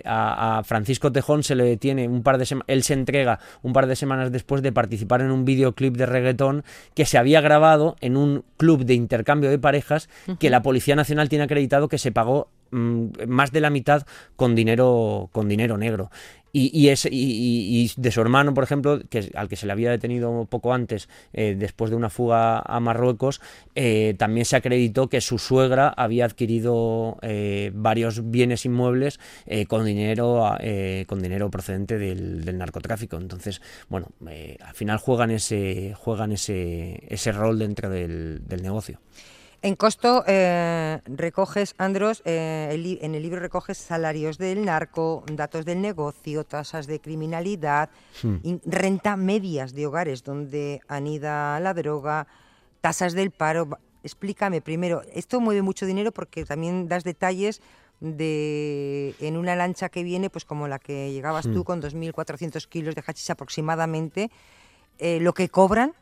a, 0.05 0.63
Francisco 0.63 1.11
Tejón 1.11 1.43
se 1.43 1.55
le 1.55 1.65
detiene 1.65 2.07
un 2.07 2.23
par 2.23 2.37
de 2.37 2.45
semanas, 2.45 2.67
él 2.69 2.83
se 2.83 2.93
entrega 2.93 3.41
un 3.63 3.73
par 3.73 3.87
de 3.87 3.97
semanas 3.97 4.31
después 4.31 4.61
de 4.61 4.73
participar 4.73 5.23
en 5.23 5.31
un 5.31 5.47
videoclip 5.47 5.97
de 5.97 6.05
reggaetón 6.05 6.65
que 6.93 7.07
se 7.07 7.17
había 7.17 7.41
grabado 7.41 7.97
en 8.03 8.19
un 8.19 8.45
club 8.59 8.85
de 8.85 8.93
intercambio 8.93 9.49
de 9.49 9.59
parejas 9.59 10.11
que 10.39 10.51
la 10.51 10.61
Policía 10.61 10.97
Nacional 10.97 11.31
tiene 11.31 11.45
acreditado 11.45 11.89
que 11.89 11.97
se 11.97 12.13
pagó 12.13 12.51
más 12.71 13.53
de 13.53 13.61
la 13.61 13.71
mitad 13.71 14.07
con 14.37 14.55
dinero 14.55 15.29
con 15.33 15.49
dinero 15.49 15.79
negro 15.79 16.11
y, 16.53 16.91
y, 17.11 17.91
de 17.97 18.11
su 18.11 18.21
hermano, 18.21 18.55
por 18.55 18.65
ejemplo, 18.65 19.01
que, 19.09 19.31
al 19.35 19.49
que 19.49 19.57
se 19.57 19.67
le 19.67 19.73
había 19.73 19.91
detenido 19.91 20.47
poco 20.47 20.73
antes, 20.73 21.09
eh, 21.33 21.55
después 21.59 21.91
de 21.91 21.97
una 21.97 22.11
fuga 22.11 22.61
a 22.61 22.81
Marruecos, 22.81 23.41
eh, 23.75 24.15
también 24.19 24.45
se 24.45 24.57
acreditó 24.57 25.09
que 25.09 25.21
su 25.21 25.39
suegra 25.39 25.89
había 25.89 26.25
adquirido 26.25 27.19
eh, 27.23 27.71
varios 27.75 28.31
bienes 28.31 28.65
inmuebles 28.65 29.21
con, 29.69 29.85
dinero, 29.85 30.57
con 31.07 31.23
dinero 31.23 31.51
procedente 31.51 31.99
del, 31.99 32.59
narcotráfico. 32.59 33.17
Entonces, 33.17 33.61
bueno, 33.89 34.09
al 34.61 34.75
final 34.75 34.99
juegan 34.99 35.31
ese, 35.31 35.95
juegan 35.97 36.33
ese, 36.33 37.05
ese 37.09 37.33
rol 37.33 37.59
dentro 37.59 37.91
del 37.91 38.43
negocio. 38.63 39.01
En 39.61 39.75
costo 39.75 40.23
eh, 40.29 41.01
recoges, 41.07 41.75
Andros, 41.79 42.23
eh, 42.25 42.99
en 43.01 43.15
el 43.17 43.23
libro 43.23 43.41
recoges 43.41 43.77
salarios 43.77 44.39
del 44.39 44.65
narco, 44.65 45.25
datos 45.33 45.65
del 45.65 45.83
negocio, 45.83 46.45
tasas 46.45 46.87
de 46.87 47.01
criminalidad, 47.01 47.91
hmm. 48.23 48.57
renta 48.67 49.17
medias 49.17 49.75
de 49.75 49.87
hogares 49.87 50.23
donde 50.23 50.81
anida 50.87 51.59
la 51.59 51.75
droga, 51.75 52.29
tasas 52.81 53.15
del 53.15 53.33
paro. 53.33 53.69
Explícame 54.05 54.61
primero, 54.61 55.03
esto 55.13 55.41
mueve 55.41 55.63
mucho 55.63 55.87
dinero 55.87 56.13
porque 56.13 56.45
también 56.45 56.87
das 56.87 57.03
detalles 57.03 57.61
de 57.99 59.17
en 59.19 59.37
una 59.37 59.57
lancha 59.57 59.89
que 59.89 60.05
viene, 60.05 60.31
pues 60.31 60.45
como 60.45 60.69
la 60.69 60.79
que 60.79 61.11
llegabas 61.11 61.47
tú 61.51 61.63
hmm. 61.63 61.65
con 61.65 61.83
2.400 61.83 62.65
kilos 62.69 62.95
de 62.95 63.03
hachís 63.05 63.29
aproximadamente, 63.31 64.31
eh, 65.01 65.19
lo 65.19 65.35
que 65.35 65.49
cobran 65.49 65.95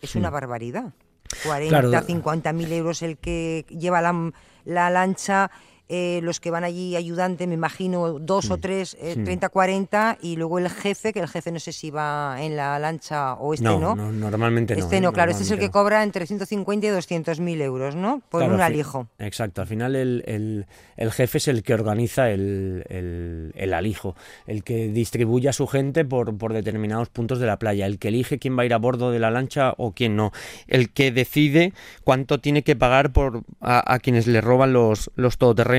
es 0.00 0.14
una 0.14 0.30
barbaridad. 0.30 0.94
40, 1.42 2.02
50 2.02 2.52
mil 2.52 2.72
euros 2.72 3.02
el 3.02 3.16
que 3.18 3.64
lleva 3.68 4.00
la, 4.00 4.32
la 4.64 4.90
lancha 4.90 5.50
eh, 5.90 6.20
los 6.22 6.40
que 6.40 6.50
van 6.50 6.64
allí 6.64 6.96
ayudante, 6.96 7.46
me 7.46 7.54
imagino 7.54 8.18
dos 8.18 8.50
o 8.50 8.56
tres, 8.56 8.96
eh, 9.02 9.16
30, 9.22 9.50
40, 9.50 10.16
y 10.22 10.36
luego 10.36 10.58
el 10.58 10.70
jefe, 10.70 11.12
que 11.12 11.20
el 11.20 11.28
jefe 11.28 11.52
no 11.52 11.60
sé 11.60 11.72
si 11.72 11.90
va 11.90 12.36
en 12.40 12.56
la 12.56 12.78
lancha 12.78 13.34
o 13.34 13.52
este 13.52 13.64
no. 13.64 13.94
no, 13.94 14.10
normalmente 14.10 14.74
no. 14.74 14.82
Este 14.82 15.02
no, 15.02 15.12
claro, 15.12 15.32
este 15.32 15.42
es 15.42 15.50
el 15.50 15.58
que 15.58 15.70
cobra 15.70 16.02
entre 16.02 16.26
150 16.26 16.86
y 16.86 16.88
200 16.88 17.38
mil 17.40 17.60
euros, 17.60 17.96
¿no? 17.96 18.22
Por 18.30 18.44
un 18.44 18.62
alijo. 18.62 19.08
Exacto, 19.18 19.60
al 19.60 19.66
final 19.66 19.94
el, 19.94 20.64
el, 20.96 21.12
jefe 21.12 21.36
es 21.36 21.48
el 21.48 21.62
que 21.62 21.74
organiza 21.74 22.30
el, 22.30 23.52
el, 23.54 23.74
alijo, 23.74 24.16
el 24.46 24.64
que 24.64 24.88
distribuye 24.88 25.50
a 25.50 25.52
su 25.52 25.66
gente 25.66 26.06
por, 26.06 26.34
por 26.38 26.54
determinados 26.54 27.10
puntos 27.10 27.40
de 27.40 27.46
la 27.46 27.58
playa, 27.58 27.84
el 27.84 27.98
que 27.98 28.08
elige 28.08 28.38
quién 28.38 28.56
va 28.56 28.62
a 28.62 28.66
ir 28.66 28.72
a 28.72 28.78
bordo 28.78 29.10
de 29.10 29.18
la 29.18 29.30
lancha 29.30 29.74
o 29.76 29.92
quién 29.92 30.16
no, 30.16 30.32
el 30.66 30.88
que 30.88 31.12
decide 31.12 31.74
cuánto 32.04 32.40
tiene 32.40 32.62
que 32.62 32.74
pagar 32.74 33.12
por 33.12 33.42
a, 33.60 33.92
a 33.92 33.98
quienes 33.98 34.26
le 34.26 34.40
roban 34.40 34.72
los, 34.72 35.10
los 35.16 35.36
todoterrenos 35.36 35.73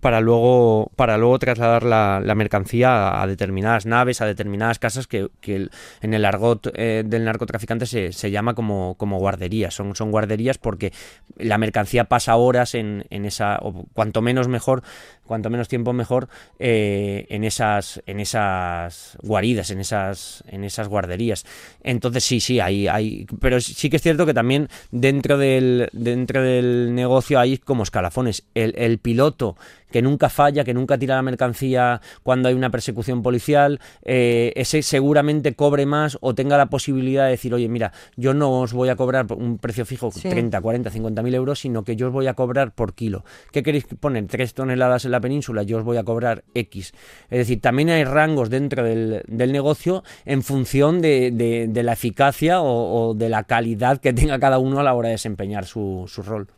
para 0.00 0.20
luego, 0.20 0.90
para 0.96 1.16
luego 1.16 1.38
trasladar 1.38 1.84
la, 1.84 2.34
mercancía 2.34 3.22
a, 3.22 3.26
determinadas 3.26 3.86
naves, 3.86 4.20
a 4.20 4.26
determinadas 4.26 4.78
casas 4.78 5.06
que, 5.06 5.30
en 5.42 6.14
el 6.14 6.24
argot 6.24 6.70
eh, 6.74 7.04
del 7.06 7.24
narcotraficante 7.24 7.86
se, 7.86 8.12
se, 8.12 8.30
llama 8.30 8.54
como, 8.54 8.96
como 8.96 9.18
guarderías. 9.18 9.74
Son, 9.74 9.94
son 9.94 10.10
guarderías 10.10 10.58
porque 10.58 10.92
la 11.36 11.58
mercancía 11.58 12.04
pasa 12.04 12.36
horas 12.36 12.74
en, 12.74 13.06
en 13.10 13.24
esa, 13.24 13.58
o 13.62 13.86
cuanto 13.92 14.20
menos 14.20 14.48
mejor, 14.48 14.82
cuanto 15.24 15.50
menos 15.50 15.68
tiempo 15.68 15.92
mejor, 15.92 16.28
eh, 16.58 17.26
en 17.30 17.44
esas, 17.44 18.02
en 18.06 18.20
esas 18.20 19.16
guaridas, 19.22 19.70
en 19.70 19.80
esas, 19.80 20.44
en 20.48 20.64
esas 20.64 20.88
guarderías. 20.88 21.44
Entonces 21.82 22.24
sí, 22.24 22.40
sí, 22.40 22.60
hay, 22.60 22.88
hay, 22.88 23.26
pero 23.40 23.60
sí 23.60 23.90
que 23.90 23.96
es 23.96 24.02
cierto 24.02 24.26
que 24.26 24.34
también 24.34 24.68
dentro 24.90 25.38
del, 25.38 25.88
dentro 25.92 26.42
del 26.42 26.94
negocio 26.94 27.38
hay 27.38 27.58
como 27.58 27.82
escalafones. 27.82 28.44
El, 28.54 28.74
el 28.76 28.98
piloto 28.98 29.56
que 29.94 30.02
nunca 30.02 30.28
falla, 30.28 30.64
que 30.64 30.74
nunca 30.74 30.98
tira 30.98 31.14
la 31.14 31.22
mercancía 31.22 32.00
cuando 32.24 32.48
hay 32.48 32.56
una 32.56 32.70
persecución 32.70 33.22
policial, 33.22 33.78
eh, 34.02 34.52
ese 34.56 34.82
seguramente 34.82 35.54
cobre 35.54 35.86
más 35.86 36.18
o 36.20 36.34
tenga 36.34 36.58
la 36.58 36.66
posibilidad 36.66 37.26
de 37.26 37.30
decir, 37.30 37.54
oye, 37.54 37.68
mira, 37.68 37.92
yo 38.16 38.34
no 38.34 38.60
os 38.60 38.72
voy 38.72 38.88
a 38.88 38.96
cobrar 38.96 39.26
un 39.32 39.58
precio 39.58 39.86
fijo, 39.86 40.10
30, 40.10 40.60
40, 40.60 40.90
50 40.90 41.22
mil 41.22 41.34
euros, 41.36 41.60
sino 41.60 41.84
que 41.84 41.94
yo 41.94 42.08
os 42.08 42.12
voy 42.12 42.26
a 42.26 42.34
cobrar 42.34 42.72
por 42.72 42.94
kilo. 42.94 43.24
¿Qué 43.52 43.62
queréis 43.62 43.84
poner? 43.84 44.26
¿Tres 44.26 44.52
toneladas 44.52 45.04
en 45.04 45.12
la 45.14 45.20
península? 45.20 45.62
Yo 45.62 45.78
os 45.78 45.84
voy 45.84 45.96
a 45.96 46.04
cobrar 46.04 46.44
X. 46.54 46.92
Es 47.30 47.38
decir, 47.38 47.60
también 47.60 47.90
hay 47.90 48.04
rangos 48.04 48.50
dentro 48.50 48.84
del, 48.84 49.22
negocio 49.28 50.04
en 50.24 50.42
función 50.42 51.00
de, 51.00 51.70
la 51.74 51.92
eficacia 51.92 52.60
o, 52.60 53.14
de 53.14 53.28
la 53.28 53.44
calidad 53.44 53.98
que 54.00 54.12
tenga 54.12 54.38
cada 54.38 54.58
uno 54.58 54.80
a 54.80 54.82
la 54.82 54.94
hora 54.94 55.08
de 55.08 55.14
desempeñar 55.14 55.66
su 55.66 56.06
rol. 56.24 56.48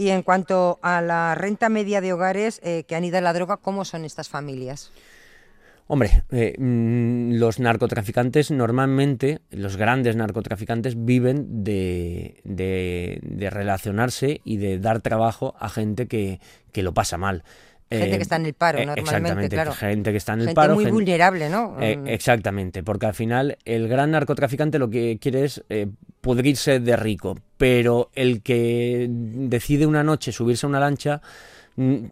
Y 0.00 0.08
en 0.08 0.22
cuanto 0.22 0.78
a 0.80 1.02
la 1.02 1.34
renta 1.34 1.68
media 1.68 2.00
de 2.00 2.14
hogares 2.14 2.58
eh, 2.64 2.84
que 2.88 2.96
han 2.96 3.04
ido 3.04 3.18
a 3.18 3.20
la 3.20 3.34
droga, 3.34 3.58
¿cómo 3.58 3.84
son 3.84 4.06
estas 4.06 4.30
familias? 4.30 4.90
Hombre, 5.88 6.22
eh, 6.30 6.54
mm, 6.56 7.34
los 7.34 7.60
narcotraficantes 7.60 8.50
normalmente, 8.50 9.40
los 9.50 9.76
grandes 9.76 10.16
narcotraficantes, 10.16 11.04
viven 11.04 11.64
de, 11.64 12.40
de, 12.44 13.50
relacionarse 13.50 14.40
y 14.42 14.56
de 14.56 14.78
dar 14.78 15.02
trabajo 15.02 15.54
a 15.58 15.68
gente 15.68 16.06
que, 16.06 16.40
que 16.72 16.82
lo 16.82 16.94
pasa 16.94 17.18
mal. 17.18 17.44
Gente 17.90 18.10
que 18.10 18.16
eh, 18.16 18.22
está 18.22 18.36
en 18.36 18.46
el 18.46 18.54
paro, 18.54 18.78
normalmente, 18.78 19.00
exactamente, 19.10 19.56
claro. 19.56 19.72
Gente 19.72 20.10
que 20.12 20.16
está 20.16 20.32
en 20.34 20.40
el 20.42 20.54
paro. 20.54 20.74
muy 20.74 20.86
vulnerable, 20.90 21.50
¿no? 21.50 21.76
Mm. 21.78 22.06
exactamente, 22.06 22.82
porque 22.82 23.06
al 23.06 23.14
final 23.14 23.58
el 23.64 23.88
gran 23.88 24.12
narcotraficante 24.12 24.78
lo 24.78 24.88
que 24.88 25.18
quiere 25.20 25.44
es 25.44 25.64
pudrirse 26.20 26.80
de 26.80 26.96
rico, 26.96 27.36
pero 27.56 28.10
el 28.14 28.42
que 28.42 29.08
decide 29.10 29.86
una 29.86 30.04
noche 30.04 30.32
subirse 30.32 30.66
a 30.66 30.68
una 30.68 30.80
lancha 30.80 31.20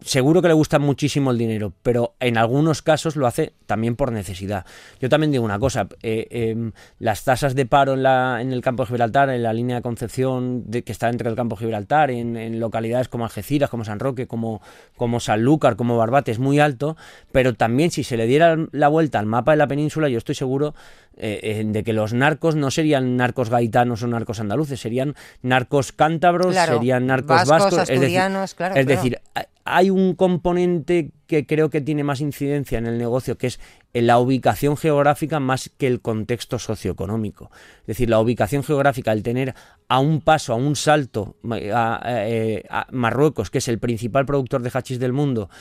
seguro 0.01 0.41
que 0.41 0.47
le 0.47 0.53
gusta 0.53 0.79
muchísimo 0.79 1.31
el 1.31 1.37
dinero, 1.37 1.73
pero 1.83 2.15
en 2.19 2.37
algunos 2.37 2.81
casos 2.81 3.15
lo 3.15 3.27
hace 3.27 3.53
también 3.65 3.95
por 3.95 4.11
necesidad. 4.11 4.65
Yo 4.99 5.09
también 5.09 5.31
digo 5.31 5.43
una 5.43 5.59
cosa, 5.59 5.87
eh, 6.01 6.27
em, 6.31 6.71
las 6.97 7.23
tasas 7.23 7.55
de 7.55 7.65
paro 7.65 7.93
en, 7.93 8.03
la, 8.03 8.41
en 8.41 8.51
el 8.51 8.61
campo 8.61 8.83
de 8.83 8.87
Gibraltar, 8.87 9.29
en 9.29 9.43
la 9.43 9.53
línea 9.53 9.77
de 9.77 9.81
Concepción 9.81 10.63
de, 10.69 10.83
que 10.83 10.91
está 10.91 11.07
dentro 11.07 11.29
del 11.29 11.35
campo 11.35 11.55
de 11.55 11.65
Gibraltar, 11.65 12.11
en, 12.11 12.59
localidades 12.59 13.09
como 13.09 13.25
Algeciras, 13.25 13.69
como 13.69 13.85
San 13.85 13.99
Roque, 13.99 14.27
como, 14.27 14.61
como 14.97 15.19
Sanlúcar, 15.19 15.75
como 15.75 15.97
Barbate, 15.97 16.31
es 16.31 16.39
muy 16.39 16.59
alto, 16.59 16.97
pero 17.31 17.53
también 17.53 17.91
si 17.91 18.03
se 18.03 18.17
le 18.17 18.25
diera 18.25 18.57
la 18.71 18.87
vuelta 18.87 19.19
al 19.19 19.25
mapa 19.25 19.51
de 19.51 19.57
la 19.57 19.67
península, 19.67 20.09
yo 20.09 20.17
estoy 20.17 20.35
seguro 20.35 20.73
eh, 21.19 21.39
eh, 21.43 21.63
de 21.65 21.83
que 21.83 21.93
los 21.93 22.13
narcos 22.13 22.55
no 22.55 22.71
serían 22.71 23.17
narcos 23.17 23.49
gaitanos 23.49 24.03
o 24.03 24.07
narcos 24.07 24.39
andaluces, 24.39 24.79
serían 24.79 25.15
narcos 25.41 25.91
cántabros, 25.91 26.55
serían 26.55 27.07
narcos 27.07 27.45
vascos, 27.45 27.89
es 27.89 27.99
decir, 27.99 28.21
claro, 28.55 28.75
es 28.75 28.87
decir, 28.87 29.19
hay 29.65 29.89
un 29.89 30.15
componente 30.15 31.11
que 31.29 31.45
creo 31.45 31.69
que 31.69 31.79
tiene 31.79 32.03
más 32.03 32.21
incidencia 32.21 32.79
en 32.79 32.87
el 32.87 32.97
negocio, 32.97 33.37
que 33.37 33.45
es 33.45 33.59
la 33.93 34.17
ubicación 34.17 34.75
geográfica 34.77 35.39
más 35.39 35.69
que 35.77 35.85
el 35.85 36.01
contexto 36.01 36.57
socioeconómico. 36.57 37.51
Es 37.81 37.87
decir, 37.87 38.09
la 38.09 38.19
ubicación 38.19 38.63
geográfica, 38.63 39.13
el 39.13 39.21
tener 39.21 39.53
a 39.87 39.99
un 39.99 40.21
paso, 40.21 40.53
a 40.53 40.55
un 40.55 40.75
salto 40.75 41.35
a, 41.71 42.87
Marruecos, 42.91 43.51
que 43.51 43.59
es 43.59 43.67
el 43.67 43.77
principal 43.77 44.25
productor 44.25 44.63
de 44.63 44.71
hachís 44.73 44.99
del 44.99 45.13
mundo, 45.13 45.51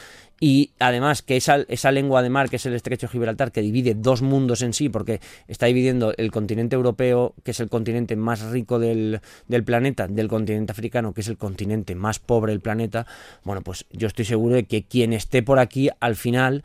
y 0.40 0.72
además 0.78 1.22
que 1.22 1.36
esa, 1.36 1.56
esa 1.68 1.90
lengua 1.90 2.22
de 2.22 2.30
mar, 2.30 2.48
que 2.48 2.56
es 2.56 2.66
el 2.66 2.74
estrecho 2.74 3.08
de 3.08 3.12
Gibraltar, 3.12 3.50
que 3.50 3.60
divide 3.60 3.94
dos 3.94 4.22
mundos 4.22 4.62
en 4.62 4.72
sí, 4.72 4.88
porque 4.88 5.20
está 5.48 5.66
dividiendo 5.66 6.14
el 6.16 6.30
continente 6.30 6.76
europeo, 6.76 7.34
que 7.42 7.50
es 7.50 7.60
el 7.60 7.68
continente 7.68 8.14
más 8.16 8.42
rico 8.42 8.78
del, 8.78 9.20
del 9.48 9.64
planeta, 9.64 10.06
del 10.06 10.28
continente 10.28 10.72
africano, 10.72 11.12
que 11.12 11.22
es 11.22 11.28
el 11.28 11.38
continente 11.38 11.94
más 11.94 12.20
pobre 12.20 12.52
del 12.52 12.60
planeta, 12.60 13.06
bueno, 13.42 13.62
pues 13.62 13.86
yo 13.90 14.06
estoy 14.06 14.24
seguro 14.24 14.54
de 14.54 14.64
que 14.64 14.84
quien 14.84 15.12
esté 15.12 15.42
por 15.42 15.57
aquí 15.60 15.90
al 16.00 16.16
final 16.16 16.64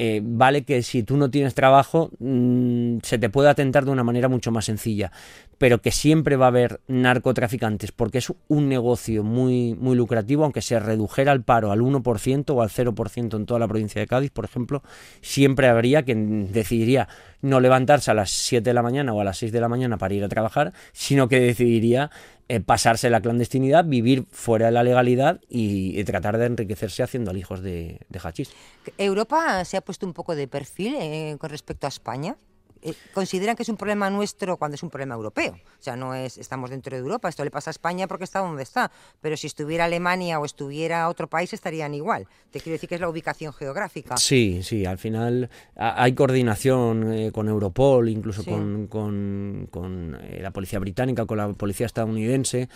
eh, 0.00 0.20
vale 0.22 0.62
que 0.62 0.82
si 0.82 1.02
tú 1.02 1.16
no 1.16 1.28
tienes 1.28 1.54
trabajo 1.54 2.10
mm, 2.20 2.98
se 3.02 3.18
te 3.18 3.30
puede 3.30 3.48
atentar 3.48 3.84
de 3.84 3.90
una 3.90 4.04
manera 4.04 4.28
mucho 4.28 4.52
más 4.52 4.66
sencilla, 4.66 5.10
pero 5.58 5.82
que 5.82 5.90
siempre 5.90 6.36
va 6.36 6.46
a 6.46 6.48
haber 6.48 6.80
narcotraficantes 6.86 7.90
porque 7.90 8.18
es 8.18 8.32
un 8.46 8.68
negocio 8.68 9.24
muy, 9.24 9.74
muy 9.74 9.96
lucrativo, 9.96 10.44
aunque 10.44 10.62
se 10.62 10.78
redujera 10.78 11.32
el 11.32 11.42
paro 11.42 11.72
al 11.72 11.80
1% 11.80 12.50
o 12.50 12.62
al 12.62 12.68
0% 12.68 13.36
en 13.36 13.46
toda 13.46 13.58
la 13.58 13.66
provincia 13.66 14.00
de 14.00 14.06
Cádiz, 14.06 14.30
por 14.30 14.44
ejemplo, 14.44 14.84
siempre 15.20 15.66
habría 15.66 16.04
quien 16.04 16.52
decidiría 16.52 17.08
no 17.40 17.60
levantarse 17.60 18.10
a 18.10 18.14
las 18.14 18.30
7 18.30 18.68
de 18.68 18.74
la 18.74 18.82
mañana 18.82 19.12
o 19.12 19.20
a 19.20 19.24
las 19.24 19.38
6 19.38 19.52
de 19.52 19.60
la 19.60 19.68
mañana 19.68 19.98
para 19.98 20.14
ir 20.14 20.24
a 20.24 20.28
trabajar, 20.28 20.72
sino 20.92 21.28
que 21.28 21.40
decidiría 21.40 22.10
eh, 22.48 22.60
pasarse 22.60 23.10
la 23.10 23.20
clandestinidad, 23.20 23.84
vivir 23.84 24.24
fuera 24.30 24.66
de 24.66 24.72
la 24.72 24.82
legalidad 24.82 25.40
y, 25.48 26.02
tratar 26.04 26.38
de 26.38 26.46
enriquecerse 26.46 27.02
haciendo 27.02 27.30
alijos 27.30 27.62
de, 27.62 28.00
de 28.08 28.20
hachís. 28.22 28.52
¿Europa 28.96 29.64
se 29.64 29.76
ha 29.76 29.80
puesto 29.82 30.06
un 30.06 30.14
poco 30.14 30.34
de 30.34 30.48
perfil 30.48 30.96
eh, 30.98 31.36
con 31.38 31.50
respecto 31.50 31.86
a 31.86 31.88
España? 31.88 32.36
Eh, 32.82 32.94
consideran 33.12 33.56
que 33.56 33.62
es 33.62 33.68
un 33.68 33.76
problema 33.76 34.10
nuestro 34.10 34.56
cuando 34.56 34.76
es 34.76 34.82
un 34.82 34.90
problema 34.90 35.14
europeo. 35.14 35.52
O 35.52 35.82
sea, 35.82 35.96
no 35.96 36.14
es 36.14 36.38
estamos 36.38 36.70
dentro 36.70 36.96
de 36.96 37.00
Europa, 37.00 37.28
esto 37.28 37.44
le 37.44 37.50
pasa 37.50 37.70
a 37.70 37.72
España 37.72 38.06
porque 38.06 38.24
está 38.24 38.40
donde 38.40 38.62
está, 38.62 38.90
pero 39.20 39.36
si 39.36 39.46
estuviera 39.46 39.84
Alemania 39.84 40.38
o 40.38 40.44
estuviera 40.44 41.08
otro 41.08 41.28
país 41.28 41.52
estarían 41.52 41.94
igual. 41.94 42.26
Te 42.50 42.60
quiero 42.60 42.74
decir 42.74 42.88
que 42.88 42.94
es 42.94 43.00
la 43.00 43.08
ubicación 43.08 43.52
geográfica. 43.52 44.16
Sí, 44.16 44.62
sí, 44.62 44.86
al 44.86 44.98
final 44.98 45.50
hay 45.76 46.12
coordinación 46.14 47.12
eh, 47.12 47.32
con 47.32 47.48
Europol, 47.48 48.08
incluso 48.08 48.44
con, 48.44 48.86
con, 48.86 50.18
eh, 50.22 50.40
la 50.42 50.50
policía 50.50 50.78
británica, 50.78 51.26
con 51.26 51.38
la 51.38 51.52
policía 51.52 51.86
estadounidense. 51.86 52.68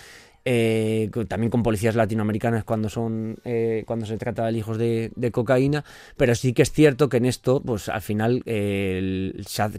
Eh, 0.45 1.11
también 1.29 1.51
con 1.51 1.63
policías 1.63 1.95
latinoamericanas 1.95 2.65
cuando 2.65 2.89
son 2.89 3.37
eh, 3.45 3.85
cuando 3.87 4.07
se 4.07 4.17
trata 4.17 4.45
de 4.47 4.59
hijos 4.59 4.77
de, 4.77 5.13
cocaína 5.31 5.85
pero 6.17 6.35
sí 6.35 6.53
que 6.53 6.63
es 6.63 6.73
cierto 6.73 7.09
que 7.09 7.19
en 7.19 7.27
esto 7.27 7.63
pues 7.63 7.89
al 7.89 8.01
final 8.01 8.43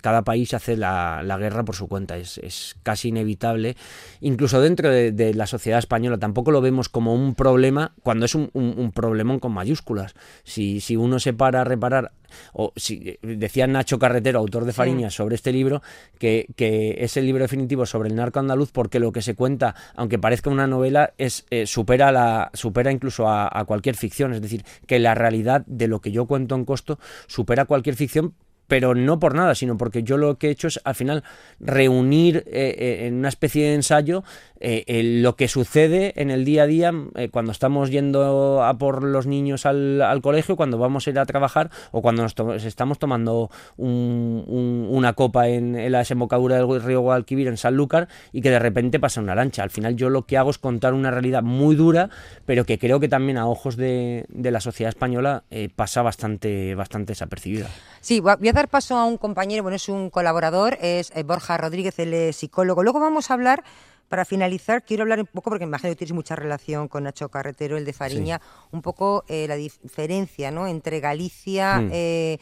cada 0.02 0.22
país 0.22 0.54
hace 0.54 0.78
la, 0.78 1.38
guerra 1.38 1.64
por 1.64 1.76
su 1.76 1.88
cuenta 1.88 2.18
es, 2.18 2.76
casi 2.84 3.10
inevitable. 3.10 3.76
Incluso 4.22 4.62
dentro 4.62 4.90
de, 4.90 5.34
la 5.34 5.48
sociedad 5.48 5.80
española 5.80 6.18
tampoco 6.18 6.52
lo 6.52 6.62
vemos 6.62 6.90
como 6.90 7.14
un 7.14 7.36
problema 7.36 7.94
cuando 8.04 8.26
es 8.26 8.36
un, 8.36 8.50
un, 8.54 8.92
problemón 8.92 9.40
con 9.40 9.52
mayúsculas. 9.52 10.14
Si, 10.44 10.80
si 10.80 10.96
uno 10.96 11.20
se 11.20 11.34
para 11.34 11.62
a 11.62 11.64
reparar 11.64 12.12
o 12.54 12.74
si 12.76 13.18
decía 13.22 13.68
Nacho 13.68 14.00
Carretero, 14.00 14.40
autor 14.40 14.66
de 14.66 14.74
Fariñas, 14.74 15.14
sobre 15.14 15.36
este 15.36 15.52
libro, 15.52 15.82
que, 16.20 16.48
es 16.58 17.18
el 17.18 17.26
libro 17.26 17.44
definitivo 17.44 17.86
sobre 17.86 18.10
el 18.10 18.16
narco 18.16 18.40
andaluz 18.40 18.72
porque 18.72 19.00
lo 19.00 19.12
que 19.12 19.22
se 19.22 19.36
cuenta, 19.36 19.76
aunque 19.96 20.20
parezca 20.20 20.50
una 20.50 20.68
novela, 20.68 21.14
es 21.18 21.46
eh, 21.50 21.66
supera 21.66 22.12
la 22.12 22.50
supera 22.54 22.92
incluso 22.92 23.28
a, 23.28 23.50
a 23.52 23.66
cualquier 23.66 23.96
ficción, 23.96 24.34
es 24.34 24.42
decir, 24.42 24.64
que 24.88 25.00
la 25.00 25.16
realidad 25.16 25.64
de 25.66 25.88
lo 25.88 26.02
que 26.02 26.12
yo 26.12 26.26
cuento 26.26 26.56
en 26.56 26.66
costo 26.66 27.00
supera 27.28 27.66
cualquier 27.66 27.96
ficción 27.96 28.34
pero 28.68 28.96
no 28.96 29.20
por 29.20 29.36
nada, 29.36 29.56
sino 29.56 29.78
porque 29.78 30.04
yo 30.04 30.18
lo 30.18 30.38
que 30.38 30.48
he 30.48 30.52
hecho 30.52 30.68
es 30.68 30.80
al 30.84 30.96
final 30.96 31.24
reunir 31.60 32.38
eh, 32.48 32.76
eh, 32.78 33.08
en 33.08 33.16
una 33.16 33.30
especie 33.30 33.68
de 33.68 33.76
ensayo 33.76 34.24
eh, 34.64 35.02
lo 35.22 35.36
que 35.36 35.48
sucede 35.48 36.14
en 36.16 36.32
el 36.32 36.46
día 36.46 36.64
a 36.64 36.68
día 36.68 36.94
cuando 37.32 37.52
estamos 37.52 37.90
yendo 37.90 38.64
a 38.64 38.78
por 38.78 39.04
los 39.04 39.28
niños 39.28 39.66
al, 39.66 40.20
colegio, 40.22 40.56
cuando 40.56 40.78
vamos 40.78 41.06
a 41.06 41.10
ir 41.10 41.20
a 41.20 41.26
trabajar 41.26 41.70
o 41.92 42.02
cuando 42.02 42.24
nos 42.24 42.66
estamos 42.66 43.00
tomando 43.00 43.50
una 43.78 45.14
copa 45.14 45.48
en, 45.48 45.92
la 45.92 46.00
desembocadura 46.00 46.56
del 46.56 46.82
río 46.82 47.02
Guadalquivir 47.02 47.48
en 47.48 47.58
Sanlúcar 47.58 48.08
y 48.32 48.42
que 48.42 48.50
de 48.50 48.60
repente 48.60 49.00
pasa 49.00 49.22
una 49.22 49.36
lancha. 49.36 49.64
Al 49.64 49.70
final 49.70 49.96
yo 49.96 50.10
lo 50.10 50.26
que 50.26 50.38
hago 50.38 50.50
es 50.50 50.58
contar 50.58 50.94
una 50.94 51.12
realidad 51.12 51.44
muy 51.44 51.76
dura, 51.76 52.10
pero 52.46 52.66
que 52.66 52.80
creo 52.80 53.00
que 53.00 53.10
también 53.10 53.38
a 53.38 53.48
ojos 53.48 53.76
de, 53.76 54.26
la 54.30 54.62
sociedad 54.62 54.90
española 54.90 55.44
pasa 55.76 56.02
bastante, 56.02 56.76
bastante 56.76 57.12
desapercibida. 57.12 57.68
Sí, 58.02 58.20
voy 58.20 58.50
a 58.50 58.54
dar 58.54 58.68
paso 58.68 58.98
a 58.98 59.06
un 59.06 59.18
compañero, 59.18 59.64
bueno, 59.64 59.78
es 59.78 59.88
un 59.88 60.10
colaborador, 60.10 60.78
es 60.82 61.12
eh, 61.16 61.24
Borja 61.24 61.58
Rodríguez, 61.58 61.98
el 62.00 62.34
psicólogo. 62.34 62.84
Luego 62.84 63.00
vamos 63.00 63.32
a 63.32 63.34
hablar, 63.34 63.64
para 64.10 64.26
finalizar, 64.26 64.84
quiero 64.84 65.04
hablar 65.04 65.20
un 65.20 65.28
poco, 65.28 65.50
porque 65.50 65.66
me 65.66 65.70
imagino 65.70 65.92
que 65.92 65.98
tienes 65.98 66.14
mucha 66.14 66.36
relación 66.36 66.88
con 66.88 67.04
Nacho 67.04 67.30
Carretero, 67.30 67.78
el 67.78 67.86
de 67.86 67.94
Fariña, 67.94 68.42
un 68.72 68.82
poco 68.82 69.24
eh, 69.28 69.48
la 69.48 69.56
diferencia 69.56 70.52
¿no? 70.52 70.68
entre 70.68 71.00
Galicia... 71.00 71.80
Mm. 71.80 71.90
Eh, 71.92 72.40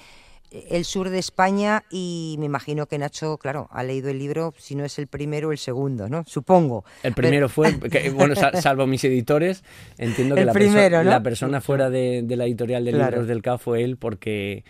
el 0.51 0.83
sur 0.83 1.09
de 1.09 1.17
España 1.17 1.83
y 1.89 2.35
me 2.37 2.45
imagino 2.45 2.85
que 2.85 2.97
Nacho, 2.97 3.37
claro, 3.37 3.69
ha 3.71 3.83
leído 3.83 4.09
el 4.09 4.19
libro, 4.19 4.53
si 4.57 4.75
no 4.75 4.83
es 4.83 4.99
el 4.99 5.07
primero, 5.07 5.53
el 5.53 5.57
segundo, 5.57 6.09
¿no? 6.09 6.25
Supongo. 6.27 6.83
El 7.03 7.13
primero 7.13 7.47
fue, 7.47 7.71
bueno, 8.13 8.35
salvo 8.35 8.85
mis 8.85 9.01
editores, 9.05 9.63
entiendo 9.97 10.35
que 10.35 10.43
la, 10.43 11.03
la, 11.03 11.23
persona 11.23 11.61
fuera 11.61 11.89
de, 11.89 12.25
la 12.27 12.45
editorial 12.45 12.83
de 12.83 12.91
libros 12.91 13.27
del 13.27 13.41
CA 13.41 13.57
fue 13.57 13.83
él 13.83 13.95
porque 13.95 14.65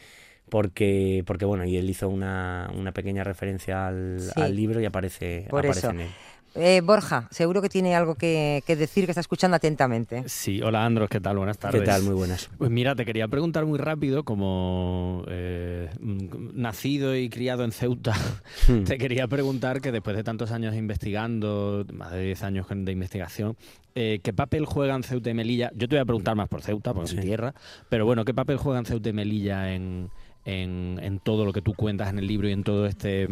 porque, 0.49 1.23
porque 1.25 1.45
bueno, 1.45 1.63
y 1.63 1.77
él 1.77 1.89
hizo 1.89 2.09
una, 2.09 2.69
una 2.77 2.91
pequeña 2.91 3.23
referencia 3.23 3.87
al, 3.87 4.19
libro 4.53 4.81
y 4.81 4.85
aparece, 4.85 5.45
aparece 5.47 5.87
en 5.87 6.01
él. 6.01 6.09
Eh, 6.53 6.81
Borja, 6.83 7.27
seguro 7.31 7.61
que 7.61 7.69
tiene 7.69 7.95
algo 7.95 8.15
que, 8.15 8.61
decir, 8.67 9.05
que 9.05 9.11
está 9.11 9.21
escuchando 9.21 9.55
atentamente. 9.55 10.23
Sí, 10.27 10.61
hola 10.61 10.85
Andros, 10.85 11.09
¿qué 11.09 11.21
tal? 11.21 11.37
Buenas 11.37 11.57
tardes. 11.57 11.81
¿Qué 11.81 11.87
tal? 11.87 12.03
Muy 12.03 12.13
buenas. 12.13 12.49
Pues 12.57 12.69
mira, 12.69 12.93
te 12.95 13.05
quería 13.05 13.27
preguntar 13.29 13.65
muy 13.65 13.79
rápido, 13.79 14.23
como 14.23 15.23
eh, 15.29 15.89
nacido 16.01 17.15
y 17.15 17.29
criado 17.29 17.63
en 17.63 17.71
Ceuta, 17.71 18.13
hmm. 18.67 18.83
te 18.83 18.97
quería 18.97 19.27
preguntar 19.27 19.79
que 19.79 19.91
después 19.91 20.15
de 20.15 20.23
tantos 20.23 20.51
años 20.51 20.75
investigando, 20.75 21.85
más 21.93 22.11
de 22.11 22.25
10 22.25 22.43
años 22.43 22.67
de 22.69 22.91
investigación, 22.91 23.55
eh, 23.95 24.19
¿qué 24.21 24.33
papel 24.33 24.65
juegan 24.65 25.03
Ceuta 25.03 25.29
y 25.29 25.33
Melilla? 25.33 25.71
Yo 25.73 25.87
te 25.87 25.95
voy 25.95 26.01
a 26.01 26.05
preguntar 26.05 26.35
más 26.35 26.49
por 26.49 26.61
Ceuta, 26.61 26.93
por 26.93 27.09
mi 27.13 27.21
tierra, 27.21 27.53
pero 27.89 28.05
bueno, 28.05 28.25
¿qué 28.25 28.33
papel 28.33 28.57
juegan 28.57 28.85
Ceuta 28.85 29.09
y 29.09 29.13
Melilla 29.13 29.73
en, 29.73 30.09
en, 30.45 31.19
todo 31.23 31.45
lo 31.45 31.53
que 31.53 31.61
tú 31.61 31.73
cuentas 31.73 32.09
en 32.09 32.19
el 32.19 32.27
libro 32.27 32.47
y 32.49 32.51
en 32.51 32.63
todo 32.63 32.85
este 32.85 33.29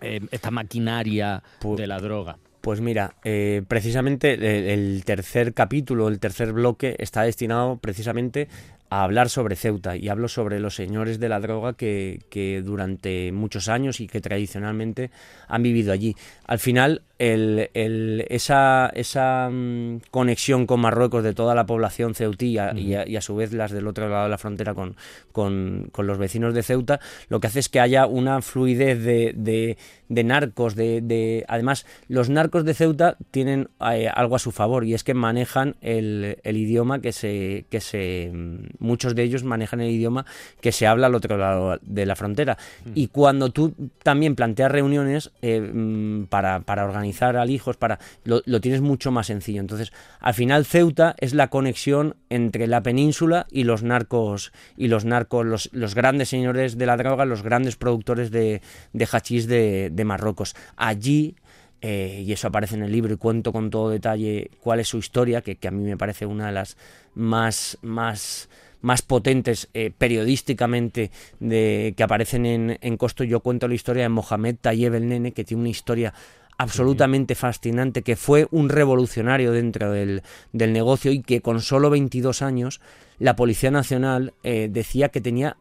eh, 0.00 0.20
esta 0.30 0.50
maquinaria 0.50 1.42
de 1.62 1.86
la 1.86 1.98
droga? 1.98 2.38
Pues 2.60 2.80
mira, 2.80 3.14
eh, 3.24 3.62
precisamente 3.66 4.34
el, 4.74 5.02
tercer 5.04 5.54
capítulo, 5.54 6.08
el 6.08 6.18
tercer 6.18 6.52
bloque 6.52 6.96
está 6.98 7.22
destinado 7.22 7.78
precisamente 7.78 8.48
a 8.90 9.04
hablar 9.04 9.28
sobre 9.28 9.56
Ceuta 9.56 9.96
y 9.96 10.08
hablo 10.08 10.28
sobre 10.28 10.60
los 10.60 10.74
señores 10.74 11.18
de 11.18 11.28
la 11.28 11.40
droga 11.40 11.74
que, 11.74 12.20
que 12.30 12.62
durante 12.62 13.32
muchos 13.32 13.68
años 13.68 14.00
y 14.00 14.06
que 14.06 14.20
tradicionalmente 14.20 15.10
han 15.46 15.62
vivido 15.62 15.92
allí. 15.92 16.14
Al 16.46 16.58
final, 16.58 17.02
el, 17.18 17.70
el, 17.74 18.24
esa, 18.28 18.90
esa 18.94 19.50
mm, 19.50 20.02
conexión 20.10 20.66
con 20.66 20.80
Marruecos 20.80 21.24
de 21.24 21.34
toda 21.34 21.54
la 21.54 21.66
población 21.66 22.14
ceutí 22.14 22.58
y, 22.58 22.58
a, 22.58 23.20
su 23.20 23.34
vez 23.34 23.52
las 23.52 23.72
del 23.72 23.88
otro 23.88 24.08
lado 24.08 24.24
de 24.24 24.30
la 24.30 24.38
frontera 24.38 24.74
con, 24.74 24.96
con, 25.32 25.88
con, 25.90 26.06
los 26.06 26.18
vecinos 26.18 26.54
de 26.54 26.62
Ceuta, 26.62 27.00
lo 27.28 27.40
que 27.40 27.48
hace 27.48 27.58
es 27.58 27.68
que 27.68 27.80
haya 27.80 28.06
una 28.06 28.40
fluidez 28.40 29.02
de, 29.02 29.34
de, 29.36 29.76
de 30.08 30.24
narcos. 30.24 30.76
De, 30.76 31.00
de, 31.00 31.44
además, 31.48 31.86
los 32.06 32.30
narcos 32.30 32.64
de 32.64 32.74
Ceuta 32.74 33.16
tienen 33.30 33.68
eh, 33.92 34.08
algo 34.12 34.36
a 34.36 34.38
su 34.38 34.52
favor 34.52 34.84
y 34.84 34.94
es 34.94 35.02
que 35.02 35.14
manejan 35.14 35.74
el, 35.80 36.38
el 36.44 36.56
idioma 36.56 37.00
que 37.00 37.12
se, 37.12 37.66
que 37.68 37.80
se 37.80 38.30
mm, 38.32 38.77
muchos 38.78 39.14
de 39.14 39.22
ellos 39.22 39.44
manejan 39.44 39.80
el 39.80 39.90
idioma 39.90 40.26
que 40.60 40.72
se 40.72 40.86
habla 40.86 41.06
al 41.06 41.14
otro 41.14 41.36
lado 41.36 41.78
de 41.82 42.06
la 42.06 42.16
frontera. 42.16 42.58
Mm. 42.84 42.90
Y 42.94 43.08
cuando 43.08 43.50
tú 43.50 43.74
también 44.02 44.34
planteas 44.34 44.70
reuniones 44.70 45.30
eh, 45.42 45.60
mm, 45.60 46.24
para, 46.24 46.60
para, 46.60 46.84
organizar 46.84 47.36
alijos, 47.36 47.76
para, 47.76 47.98
lo, 48.24 48.42
tienes 48.60 48.80
mucho 48.80 49.10
más 49.10 49.26
sencillo. 49.26 49.60
Entonces, 49.60 49.92
al 50.20 50.34
final 50.34 50.64
Ceuta 50.64 51.14
es 51.18 51.34
la 51.34 51.48
conexión 51.48 52.16
entre 52.30 52.66
la 52.66 52.82
península 52.82 53.46
y 53.50 53.64
los 53.64 53.82
narcos, 53.82 54.52
y 54.76 54.88
los 54.88 55.04
narcos, 55.04 55.46
los, 55.46 55.70
los 55.72 55.94
grandes 55.94 56.28
señores 56.28 56.78
de 56.78 56.86
la 56.86 56.96
droga, 56.96 57.24
los 57.24 57.42
grandes 57.42 57.76
productores 57.76 58.30
de, 58.30 58.62
de 58.92 59.08
hachís 59.10 59.46
de, 59.46 59.90
de 59.92 60.04
Marruecos. 60.04 60.54
Allí 60.76 61.36
eh, 61.80 62.24
y 62.26 62.32
eso 62.32 62.48
aparece 62.48 62.74
en 62.74 62.82
el 62.82 62.90
libro 62.90 63.14
y 63.14 63.16
cuento 63.16 63.52
con 63.52 63.70
todo 63.70 63.90
detalle 63.90 64.50
cuál 64.60 64.80
es 64.80 64.88
su 64.88 64.98
historia, 64.98 65.42
que, 65.42 65.56
que, 65.56 65.68
a 65.68 65.70
mí 65.70 65.84
me 65.84 65.96
parece 65.96 66.26
una 66.26 66.46
de 66.46 66.52
las 66.52 66.76
más, 67.14 67.78
más 67.82 68.48
más 68.80 69.02
potentes 69.02 69.68
eh, 69.74 69.90
periodísticamente 69.96 71.10
de, 71.40 71.94
que 71.96 72.02
aparecen 72.02 72.46
en, 72.46 72.78
en 72.80 72.96
Costo. 72.96 73.24
Yo 73.24 73.40
cuento 73.40 73.68
la 73.68 73.74
historia 73.74 74.04
de 74.04 74.08
Mohamed 74.08 74.56
Tayeb 74.60 74.94
el 74.94 75.08
Nene, 75.08 75.32
que 75.32 75.44
tiene 75.44 75.62
una 75.62 75.70
historia 75.70 76.14
absolutamente 76.58 77.36
fascinante, 77.36 78.02
que 78.02 78.16
fue 78.16 78.48
un 78.50 78.68
revolucionario 78.68 79.52
dentro 79.52 79.92
del, 79.92 80.22
del, 80.52 80.72
negocio 80.72 81.12
y 81.12 81.22
que 81.22 81.40
con 81.40 81.60
solo 81.60 81.88
22 81.88 82.42
años 82.42 82.80
la 83.18 83.36
Policía 83.36 83.70
Nacional 83.70 84.34
eh, 84.42 84.68
decía 84.70 85.08
que 85.08 85.20
tenía 85.20 85.56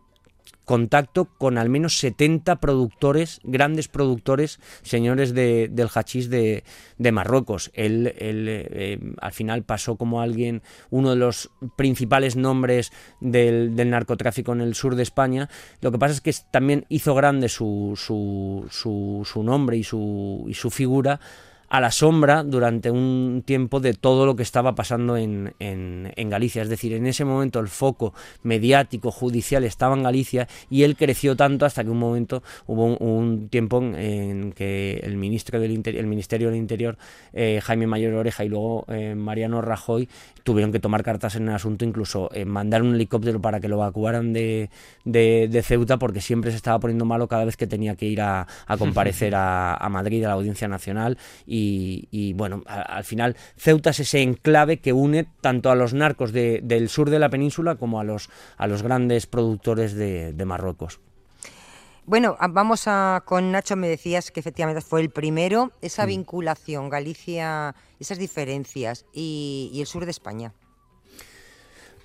contacto 0.68 1.30
con 1.38 1.58
al 1.58 1.70
menos 1.70 1.98
70 1.98 2.58
productores, 2.58 3.40
grandes 3.44 3.88
productores, 3.88 4.60
señores 4.82 5.34
de, 5.34 5.70
del 5.72 5.88
hachís 5.88 6.30
de, 6.30 6.66
de, 6.98 7.12
Marruecos. 7.14 7.72
Él, 7.74 8.14
eh, 8.18 9.00
al 9.22 9.32
final 9.32 9.64
pasó 9.64 9.96
como 9.96 10.22
alguien, 10.22 10.62
uno 10.90 11.12
de 11.12 11.16
los 11.16 11.52
principales 11.78 12.36
nombres 12.36 12.92
del, 13.22 13.78
del, 13.78 13.90
narcotráfico 13.92 14.52
en 14.52 14.60
el 14.60 14.76
sur 14.76 14.96
de 14.96 15.04
España. 15.04 15.50
Lo 15.80 15.94
que 15.94 16.00
pasa 16.00 16.16
es 16.16 16.20
que 16.20 16.36
también 16.52 16.86
hizo 16.90 17.16
grande 17.16 17.48
su, 17.48 17.94
su, 17.96 18.68
su, 18.70 19.26
su 19.26 19.44
nombre 19.44 19.78
y 19.78 19.86
su, 19.86 20.48
y 20.50 20.54
su 20.54 20.70
figura 20.70 21.22
a 21.70 21.82
la 21.82 21.92
sombra 21.92 22.44
durante 22.44 22.92
un 22.92 23.44
tiempo 23.46 23.80
de 23.80 23.94
todo 23.94 24.26
lo 24.26 24.36
que 24.36 24.44
estaba 24.44 24.76
pasando 24.76 25.18
en, 25.18 25.54
en, 25.60 26.30
Galicia. 26.30 26.62
Es 26.62 26.70
decir, 26.70 26.94
en 26.94 27.08
ese 27.08 27.26
momento 27.26 27.60
el 27.60 27.68
foco 27.68 28.14
mediático, 28.44 29.12
judicial 29.12 29.64
estaba 29.64 29.96
en 29.96 30.04
Galicia 30.04 30.48
y 30.70 30.84
él 30.84 30.96
creció 30.98 31.36
tanto 31.36 31.66
hasta 31.66 31.84
que 31.84 31.90
un 31.90 32.00
momento 32.00 32.44
hubo 32.66 32.86
un, 32.98 33.50
tiempo 33.50 33.82
en, 33.82 34.52
que 34.52 35.00
el 35.04 35.18
ministro 35.18 35.60
del 35.60 35.82
el 35.86 36.08
Ministerio 36.08 36.50
del 36.50 36.58
Interior, 36.58 36.98
eh, 37.34 37.60
Jaime 37.64 37.88
Mayor 37.88 38.14
Oreja 38.14 38.44
y 38.44 38.50
luego 38.50 38.86
eh, 38.90 39.16
Mariano 39.16 39.62
Rajoy 39.62 40.10
tuvieron 40.44 40.72
que 40.72 40.80
tomar 40.80 41.04
cartas 41.04 41.36
en 41.36 41.50
el 41.50 41.56
asunto, 41.56 41.84
incluso 41.84 42.30
eh, 42.34 42.46
mandar 42.46 42.82
un 42.82 42.96
helicóptero 42.96 43.42
para 43.42 43.60
que 43.60 43.68
lo 43.68 43.76
evacuaran 43.76 44.32
de, 44.32 44.70
de, 45.04 45.62
Ceuta 45.64 45.98
porque 45.98 46.22
siempre 46.22 46.52
se 46.52 46.58
estaba 46.58 46.80
poniendo 46.80 47.04
malo 47.04 47.28
cada 47.28 47.44
vez 47.44 47.58
que 47.58 47.68
tenía 47.68 47.96
que 47.96 48.06
ir 48.06 48.22
a, 48.22 48.48
comparecer 48.78 49.36
a, 49.36 49.76
a 49.76 49.90
Madrid, 49.90 50.24
a 50.24 50.30
la 50.30 50.34
Audiencia 50.36 50.68
Nacional 50.70 51.18
y, 51.46 51.57
bueno, 52.34 52.64
al 52.66 53.04
final 53.04 53.36
Ceuta 53.58 53.92
es 53.92 54.00
ese 54.00 54.22
enclave 54.22 54.80
que 54.80 54.94
une 54.94 55.26
tanto 55.42 55.70
a 55.70 55.76
los 55.76 55.94
narcos 55.94 56.32
del 56.32 56.90
sur 56.90 57.10
de 57.10 57.20
la 57.20 57.30
península 57.30 57.76
como 57.76 58.00
a 58.00 58.04
los, 58.04 58.30
a 58.58 58.68
los 58.68 58.84
grandes 58.84 59.28
productores 59.28 59.94
de, 59.94 60.34
Marruecos. 60.46 61.00
Bueno, 62.06 62.38
vamos 62.52 62.84
a 62.88 63.22
con 63.26 63.52
Nacho, 63.52 63.76
me 63.76 63.90
decías 63.90 64.32
que 64.32 64.40
efectivamente 64.40 64.82
fue 64.82 65.02
el 65.02 65.10
primero, 65.10 65.74
esa 65.82 66.06
mm. 66.06 66.08
vinculación, 66.08 66.90
Galicia, 66.90 67.76
esas 68.00 68.18
diferencias 68.18 69.06
y 69.12 69.78
el 69.80 69.88
sur 69.88 70.06
de 70.06 70.12
España. 70.12 70.54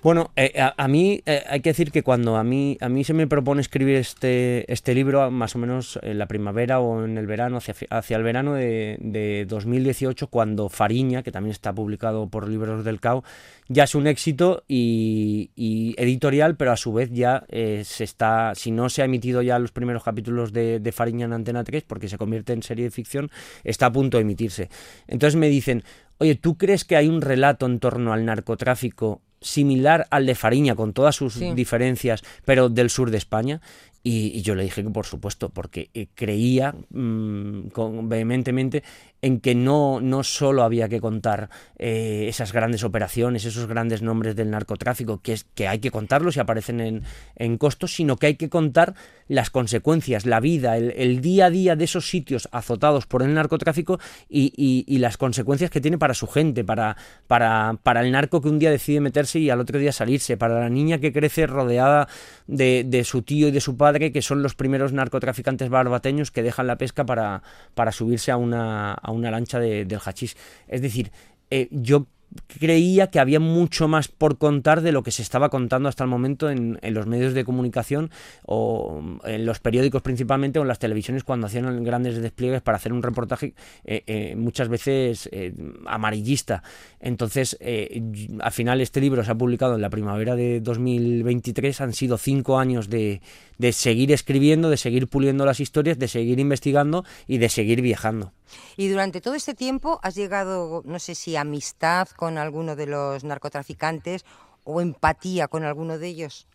Bueno, 0.03 0.31
eh, 0.35 0.51
a, 0.59 0.87
mí 0.89 1.21
eh, 1.25 1.43
hay 1.47 1.61
que 1.61 1.69
decir 1.69 1.89
que 1.89 2.03
cuando 2.03 2.35
a 2.35 2.43
mí, 2.43 2.77
a 2.81 2.89
mí 2.89 3.05
se 3.05 3.13
me 3.13 3.25
propone 3.25 3.61
escribir 3.61 3.95
este, 3.95 4.69
este 4.69 4.93
libro, 4.93 5.31
más 5.31 5.55
o 5.55 5.59
menos 5.59 5.97
en 6.01 6.17
la 6.17 6.27
primavera 6.27 6.81
o 6.81 7.05
en 7.05 7.17
el 7.17 7.25
verano, 7.25 7.55
hacia, 7.55 7.73
hacia 7.89 8.17
el 8.17 8.23
verano 8.23 8.53
de, 8.55 8.97
de 8.99 9.45
2018, 9.47 10.27
cuando 10.27 10.67
Fariña, 10.67 11.23
que 11.23 11.31
también 11.31 11.51
está 11.51 11.71
publicado 11.71 12.27
por 12.27 12.49
Libros 12.49 12.83
del 12.83 12.99
CAO, 12.99 13.23
ya 13.69 13.85
es 13.85 13.95
un 13.95 14.05
éxito 14.07 14.65
y, 14.67 15.51
editorial, 15.97 16.57
pero 16.57 16.73
a 16.73 16.77
su 16.77 16.91
vez 16.91 17.09
ya 17.09 17.45
eh, 17.47 17.83
se 17.85 18.03
está, 18.03 18.55
si 18.55 18.71
no 18.71 18.89
se 18.89 19.03
ha 19.03 19.05
emitido 19.05 19.41
ya 19.41 19.57
los 19.57 19.71
primeros 19.71 20.03
capítulos 20.03 20.51
de, 20.51 20.81
de 20.81 20.91
Fariña 20.91 21.27
en 21.27 21.33
Antena 21.33 21.63
3, 21.63 21.83
porque 21.83 22.09
se 22.09 22.17
convierte 22.17 22.51
en 22.51 22.61
serie 22.61 22.83
de 22.83 22.91
ficción, 22.91 23.31
está 23.63 23.85
a 23.85 23.93
punto 23.93 24.17
de 24.17 24.23
emitirse. 24.23 24.67
Entonces 25.07 25.37
me 25.37 25.47
dicen, 25.47 25.81
oye, 26.17 26.35
¿tú 26.35 26.57
crees 26.57 26.83
que 26.83 26.97
hay 26.97 27.07
un 27.07 27.21
relato 27.21 27.65
en 27.67 27.79
torno 27.79 28.11
al 28.11 28.25
narcotráfico 28.25 29.21
similar 29.43 30.07
al 30.09 30.25
de 30.25 30.35
Fariña, 30.35 30.75
con 30.75 30.93
todas 30.93 31.15
sus 31.15 31.39
diferencias, 31.55 32.23
pero 32.45 32.69
del 32.69 32.89
sur 32.89 33.11
de 33.11 33.17
España. 33.17 33.61
Y, 34.05 34.41
yo 34.41 34.53
le 34.53 34.63
dije 34.63 34.83
que 34.83 34.89
por 34.89 35.05
supuesto, 35.05 35.47
porque 35.49 35.89
eh, 35.93 36.07
creía 36.13 36.75
mm, 36.89 37.69
vehementemente 38.03 38.83
en 39.23 39.39
que 39.39 39.55
no, 39.55 40.01
no 40.01 40.21
solo 40.23 40.63
había 40.63 40.89
que 40.89 40.99
contar 40.99 41.49
eh, 41.79 42.25
esas 42.27 42.51
grandes 42.51 42.83
operaciones, 42.83 43.45
esos 43.45 43.67
grandes 43.67 44.01
nombres 44.01 44.35
del 44.35 44.51
narcotráfico, 44.51 45.21
que, 45.21 45.31
es, 45.31 45.45
que 45.55 45.69
hay 45.69 45.79
que 45.79 45.91
contarlos 45.91 46.35
y 46.35 46.41
aparecen 46.41 46.81
en, 46.81 47.03
en 47.37 47.57
costos, 47.57 47.95
sino 47.95 48.17
que 48.17 48.27
hay 48.27 48.35
que 48.35 48.49
contar 48.49 48.95
las 49.29 49.49
consecuencias, 49.49 50.25
la 50.25 50.41
vida, 50.41 50.75
el, 50.75 51.21
día 51.21 51.45
a 51.45 51.49
día 51.49 51.77
de 51.77 51.85
esos 51.85 52.09
sitios 52.09 52.49
azotados 52.51 53.05
por 53.05 53.23
el 53.23 53.33
narcotráfico 53.33 53.97
y, 54.29 54.53
y, 54.85 54.97
las 54.97 55.15
consecuencias 55.15 55.71
que 55.71 55.79
tiene 55.79 55.97
para 55.97 56.13
su 56.13 56.27
gente, 56.27 56.65
para, 56.65 56.97
para, 57.27 57.79
para, 57.81 58.01
el 58.01 58.11
narco 58.11 58.41
que 58.41 58.49
un 58.49 58.59
día 58.59 58.71
decide 58.71 58.99
meterse 58.99 59.39
y 59.39 59.49
al 59.49 59.61
otro 59.61 59.79
día 59.79 59.93
salirse, 59.93 60.35
para 60.35 60.59
la 60.59 60.69
niña 60.69 60.97
que 60.99 61.13
crece 61.13 61.47
rodeada 61.47 62.09
de, 62.47 62.83
de 62.85 63.03
su 63.05 63.21
tío 63.21 63.47
y 63.47 63.51
de 63.51 63.61
su 63.61 63.77
padre, 63.77 63.92
que 63.99 64.21
son 64.21 64.43
los 64.43 64.55
primeros 64.55 64.93
narcotraficantes 64.93 65.69
barbateños 65.69 66.31
que 66.31 66.43
dejan 66.43 66.67
la 66.67 66.77
pesca 66.77 67.05
para, 67.05 67.43
para 67.73 67.91
subirse 67.91 68.31
a 68.31 68.37
una 68.37 68.93
una 69.13 69.31
lancha 69.31 69.59
de, 69.59 69.85
del 69.85 69.99
hachís. 69.99 70.35
Es 70.67 70.81
decir, 70.81 71.11
eh, 71.49 71.67
yo 71.71 72.07
creía 72.59 73.07
que 73.07 73.19
había 73.19 73.39
mucho 73.39 73.87
más 73.87 74.07
por 74.07 74.37
contar 74.37 74.81
de 74.81 74.91
lo 74.91 75.03
que 75.03 75.11
se 75.11 75.21
estaba 75.21 75.49
contando 75.49 75.89
hasta 75.89 76.03
el 76.03 76.09
momento 76.09 76.49
en, 76.49 76.79
los 76.81 77.07
medios 77.07 77.33
de 77.33 77.43
comunicación 77.43 78.11
o 78.45 79.19
en 79.25 79.45
los 79.45 79.59
periódicos 79.59 80.01
principalmente 80.01 80.59
o 80.59 80.61
en 80.61 80.67
las 80.67 80.79
televisiones 80.79 81.23
cuando 81.23 81.47
hacían 81.47 81.83
grandes 81.83 82.21
despliegues 82.21 82.61
para 82.61 82.77
hacer 82.77 82.93
un 82.93 83.03
reportaje 83.03 83.53
eh, 83.83 84.03
eh, 84.07 84.35
muchas 84.35 84.69
veces 84.69 85.29
eh, 85.31 85.53
amarillista. 85.85 86.63
Entonces, 86.99 87.57
al 88.39 88.51
final 88.51 88.81
este 88.81 89.01
libro 89.01 89.23
se 89.23 89.31
ha 89.31 89.35
publicado 89.35 89.75
en 89.75 89.81
la 89.81 89.89
primavera 89.89 90.35
de 90.35 90.61
2023, 90.61 91.81
han 91.81 91.93
sido 91.93 92.17
cinco 92.17 92.57
años 92.57 92.89
de, 92.89 93.21
de 93.57 93.71
seguir 93.71 94.11
escribiendo, 94.11 94.69
de 94.69 94.77
seguir 94.77 95.07
puliendo 95.07 95.45
las 95.45 95.59
historias, 95.59 95.99
de 95.99 96.07
seguir 96.07 96.39
investigando 96.39 97.03
y 97.27 97.37
de 97.37 97.49
seguir 97.49 97.81
viajando. 97.81 98.33
Y 98.77 98.89
durante 98.89 99.21
todo 99.21 99.35
este 99.35 99.53
tiempo 99.53 99.99
has 100.03 100.15
llegado, 100.15 100.81
no 100.85 100.99
sé 100.99 101.15
si 101.15 101.35
amistad 101.35 102.07
con 102.09 102.37
alguno 102.37 102.75
de 102.75 102.87
los 102.87 103.23
narcotraficantes 103.23 104.25
o 104.63 104.81
empatía 104.81 105.47
con 105.47 105.63
alguno 105.63 105.97
de 105.97 106.07
ellos. 106.07 106.47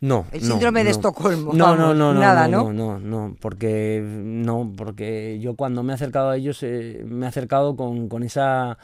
No. 0.00 0.26
El 0.32 0.42
síndrome 0.42 0.84
de 0.84 0.90
Estocolmo. 0.90 1.52
No, 1.54 1.76
no, 1.76 1.94
no, 1.94 2.12
nada, 2.12 2.46
no, 2.48 2.72
no, 2.72 2.98
no, 2.98 3.36
porque 3.40 4.02
no, 4.04 4.72
porque 4.76 5.38
yo 5.40 5.54
cuando 5.54 5.82
me 5.82 5.92
he 5.92 5.94
acercado 5.94 6.30
a 6.30 6.36
ellos 6.36 6.62
eh, 6.62 7.02
me 7.06 7.24
he 7.24 7.28
acercado 7.28 7.74
con, 7.76 8.08
con 8.08 8.22
esa 8.22 8.76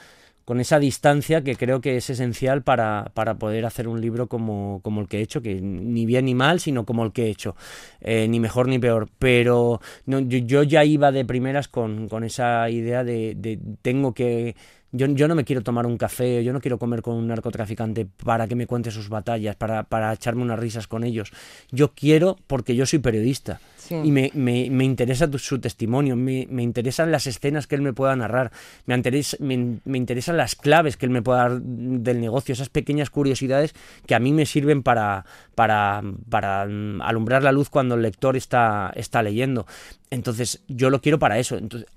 con 0.51 0.59
esa 0.59 0.81
distancia 0.81 1.45
que 1.45 1.55
creo 1.55 1.81
que 1.81 1.97
es 1.97 2.11
esencial 2.11 2.65
para, 2.65 3.13
para 3.15 3.39
poder 3.39 3.65
hacer 3.67 3.87
un 3.87 4.01
libro 4.01 4.27
como, 4.27 4.81
como, 4.83 5.01
el 5.01 5.07
que 5.07 5.19
he 5.19 5.21
hecho, 5.21 5.43
que 5.43 5.61
ni 5.61 6.07
bien 6.07 6.25
ni 6.25 6.35
mal, 6.35 6.59
sino 6.59 6.85
como 6.85 7.05
el 7.05 7.13
que 7.13 7.27
he 7.27 7.31
hecho, 7.31 7.55
eh, 8.01 8.27
ni 8.27 8.41
mejor 8.41 8.67
ni 8.67 8.81
peor. 8.81 9.09
Pero 9.21 9.81
no, 10.07 10.19
yo, 10.19 10.65
ya 10.65 10.85
iba 10.85 11.13
de 11.13 11.25
primeras 11.25 11.69
con, 11.69 12.09
con 12.09 12.25
esa 12.25 12.69
idea 12.69 13.05
de, 13.05 13.37
de 13.37 13.61
tengo 13.81 14.13
que 14.13 14.57
yo, 14.93 15.07
yo, 15.07 15.29
no 15.29 15.35
me 15.35 15.45
quiero 15.45 15.63
tomar 15.63 15.87
un 15.87 15.97
café, 15.97 16.43
yo 16.43 16.53
no 16.53 16.61
quiero 16.61 16.79
comer 16.79 17.03
con 17.03 17.15
un 17.17 17.27
narcotraficante 17.29 18.07
para 18.07 18.47
que 18.49 18.55
me 18.55 18.67
cuente 18.67 18.91
sus 18.91 19.09
batallas, 19.09 19.57
para, 19.57 19.85
para 19.85 20.13
echarme 20.13 20.43
unas 20.43 20.59
risas 20.59 20.87
con 20.87 21.05
ellos. 21.05 21.33
Yo 21.71 21.93
quiero 21.93 22.37
porque 22.47 22.75
yo 22.75 22.87
soy 22.87 22.99
periodista 22.99 23.61
y 23.91 24.13
me, 24.13 24.31
me, 24.35 24.71
me 24.71 24.85
interesa 24.85 25.29
su 25.39 25.61
testimonio, 25.61 26.15
me, 26.17 26.47
me, 26.49 26.63
interesan 26.63 27.11
las 27.11 27.27
escenas 27.27 27.67
que 27.67 27.75
él 27.75 27.83
me 27.83 27.93
pueda 27.93 28.15
narrar, 28.15 28.53
me, 28.87 28.95
interesa, 28.95 29.37
me, 29.41 29.79
interesan 29.97 30.37
las 30.37 30.55
claves 30.55 30.97
que 30.97 31.07
él 31.07 31.11
me 31.11 31.23
pueda 31.23 31.49
dar 31.49 31.61
del 31.61 32.21
negocio, 32.21 32.53
esas 32.53 32.69
pequeñas 32.69 33.11
curiosidades 33.11 33.75
que 34.07 34.15
a 34.15 34.21
mí 34.21 34.33
me 34.33 34.47
sirven 34.47 34.83
para, 34.83 35.25
para, 35.55 36.03
para 36.29 36.63
alumbrar 36.63 37.43
la 37.43 37.53
luz 37.53 37.69
cuando 37.69 37.97
el 37.97 38.03
lector 38.03 38.37
está, 38.37 38.93
está 38.95 39.23
leyendo. 39.23 39.67
Entonces, 40.13 40.61
yo 40.67 40.91
lo 40.91 41.01
quiero 41.01 41.21
para 41.21 41.39
eso. 41.39 41.57
Entonces, 41.57 41.89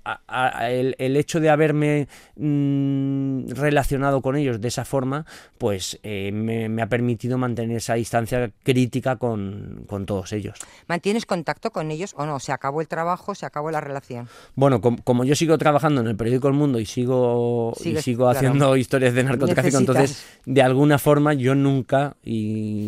el, 0.68 1.16
hecho 1.16 1.40
de 1.40 1.50
haberme 1.50 2.06
mm, 2.36 3.48
relacionado 3.48 4.22
con 4.22 4.36
ellos 4.36 4.60
de 4.60 4.68
esa 4.68 4.84
forma, 4.84 5.26
pues 5.58 5.98
eh, 6.04 6.30
me, 6.30 6.80
ha 6.80 6.86
permitido 6.86 7.38
mantener 7.38 7.78
esa 7.78 7.94
distancia 7.94 8.52
crítica 8.62 9.16
con, 9.16 9.84
con, 9.88 10.06
todos 10.06 10.32
ellos. 10.32 10.60
¿Mantienes 10.86 11.26
contacto 11.26 11.72
con 11.72 11.90
ellos 11.90 12.14
o 12.16 12.24
no? 12.24 12.38
¿Se 12.38 12.52
acabó 12.52 12.80
el 12.80 12.86
trabajo, 12.86 13.34
se 13.34 13.46
acabó 13.46 13.72
la 13.72 13.80
relación? 13.80 14.28
Bueno, 14.54 14.80
como 14.80 15.24
yo 15.24 15.34
sigo 15.34 15.58
trabajando 15.58 16.00
en 16.00 16.06
el 16.06 16.16
periódico 16.16 16.46
El 16.46 16.54
Mundo 16.54 16.78
y 16.78 16.86
sigo, 16.86 17.72
y 17.84 17.96
sigo 17.96 18.28
haciendo 18.28 18.76
historias 18.76 19.14
de 19.14 19.24
narcotráfico, 19.24 19.78
entonces, 19.78 20.24
de 20.44 20.62
alguna 20.62 20.98
forma, 20.98 21.34
yo 21.34 21.56
nunca... 21.56 22.16
Y 22.22 22.86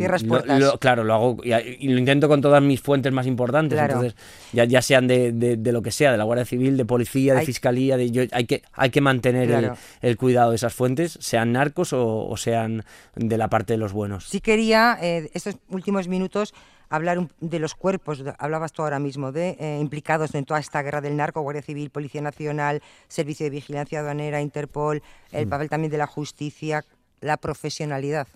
lo, 0.59 0.79
claro, 0.79 1.03
lo 1.03 1.15
hago 1.15 1.37
y, 1.43 1.89
lo 1.89 1.99
intento 1.99 2.29
con 2.29 2.41
todas 2.41 2.63
mis 2.63 2.81
fuentes 2.81 3.13
más 3.13 3.27
importantes. 3.27 3.77
Entonces, 3.77 4.15
ya, 4.53 4.65
ya 4.65 4.81
sean 4.83 5.09
de 5.09 5.16
de, 5.33 5.73
lo 5.73 5.83
que 5.83 5.91
sea, 5.91 6.13
de 6.13 6.19
la 6.19 6.25
Guardia 6.25 6.45
Civil, 6.45 6.77
de 6.77 6.85
policía, 6.85 7.35
de 7.35 7.45
fiscalía, 7.45 7.97
de, 7.97 8.29
hay, 8.33 8.47
que, 8.47 8.63
hay 8.73 8.91
que 8.91 9.01
mantener 9.01 9.75
el, 10.01 10.17
cuidado 10.17 10.51
de 10.51 10.57
esas 10.57 10.75
fuentes, 10.75 11.19
sean 11.21 11.53
narcos 11.53 11.93
o, 11.93 12.37
sean 12.37 12.85
de 13.15 13.39
la 13.39 13.49
parte 13.49 13.75
de 13.75 13.79
los 13.79 13.93
buenos. 13.93 14.27
Sí 14.29 14.41
quería, 14.41 14.99
eh, 15.01 15.31
estos 15.35 15.57
últimos 15.69 16.09
minutos, 16.09 16.55
hablar 16.89 17.29
de 17.41 17.59
los 17.59 17.75
cuerpos, 17.75 18.23
hablabas 18.39 18.73
tú 18.73 18.83
ahora 18.83 18.99
mismo, 18.99 19.33
de 19.33 19.57
eh, 19.59 19.79
implicados 19.81 20.35
en 20.35 20.45
toda 20.45 20.61
esta 20.61 20.83
guerra 20.83 21.01
del 21.01 21.17
narco, 21.17 21.41
Guardia 21.41 21.63
Civil, 21.63 21.91
Policía 21.91 22.21
Nacional, 22.21 22.83
Servicio 23.09 23.45
de 23.45 23.51
Vigilancia 23.51 24.01
Aduanera, 24.01 24.41
Interpol, 24.41 25.03
el 25.33 25.47
mm. 25.47 25.49
papel 25.49 25.69
también 25.69 25.91
de 25.91 25.99
la 25.99 26.07
justicia, 26.07 26.85
la 27.21 27.37
profesionalidad. 27.37 28.29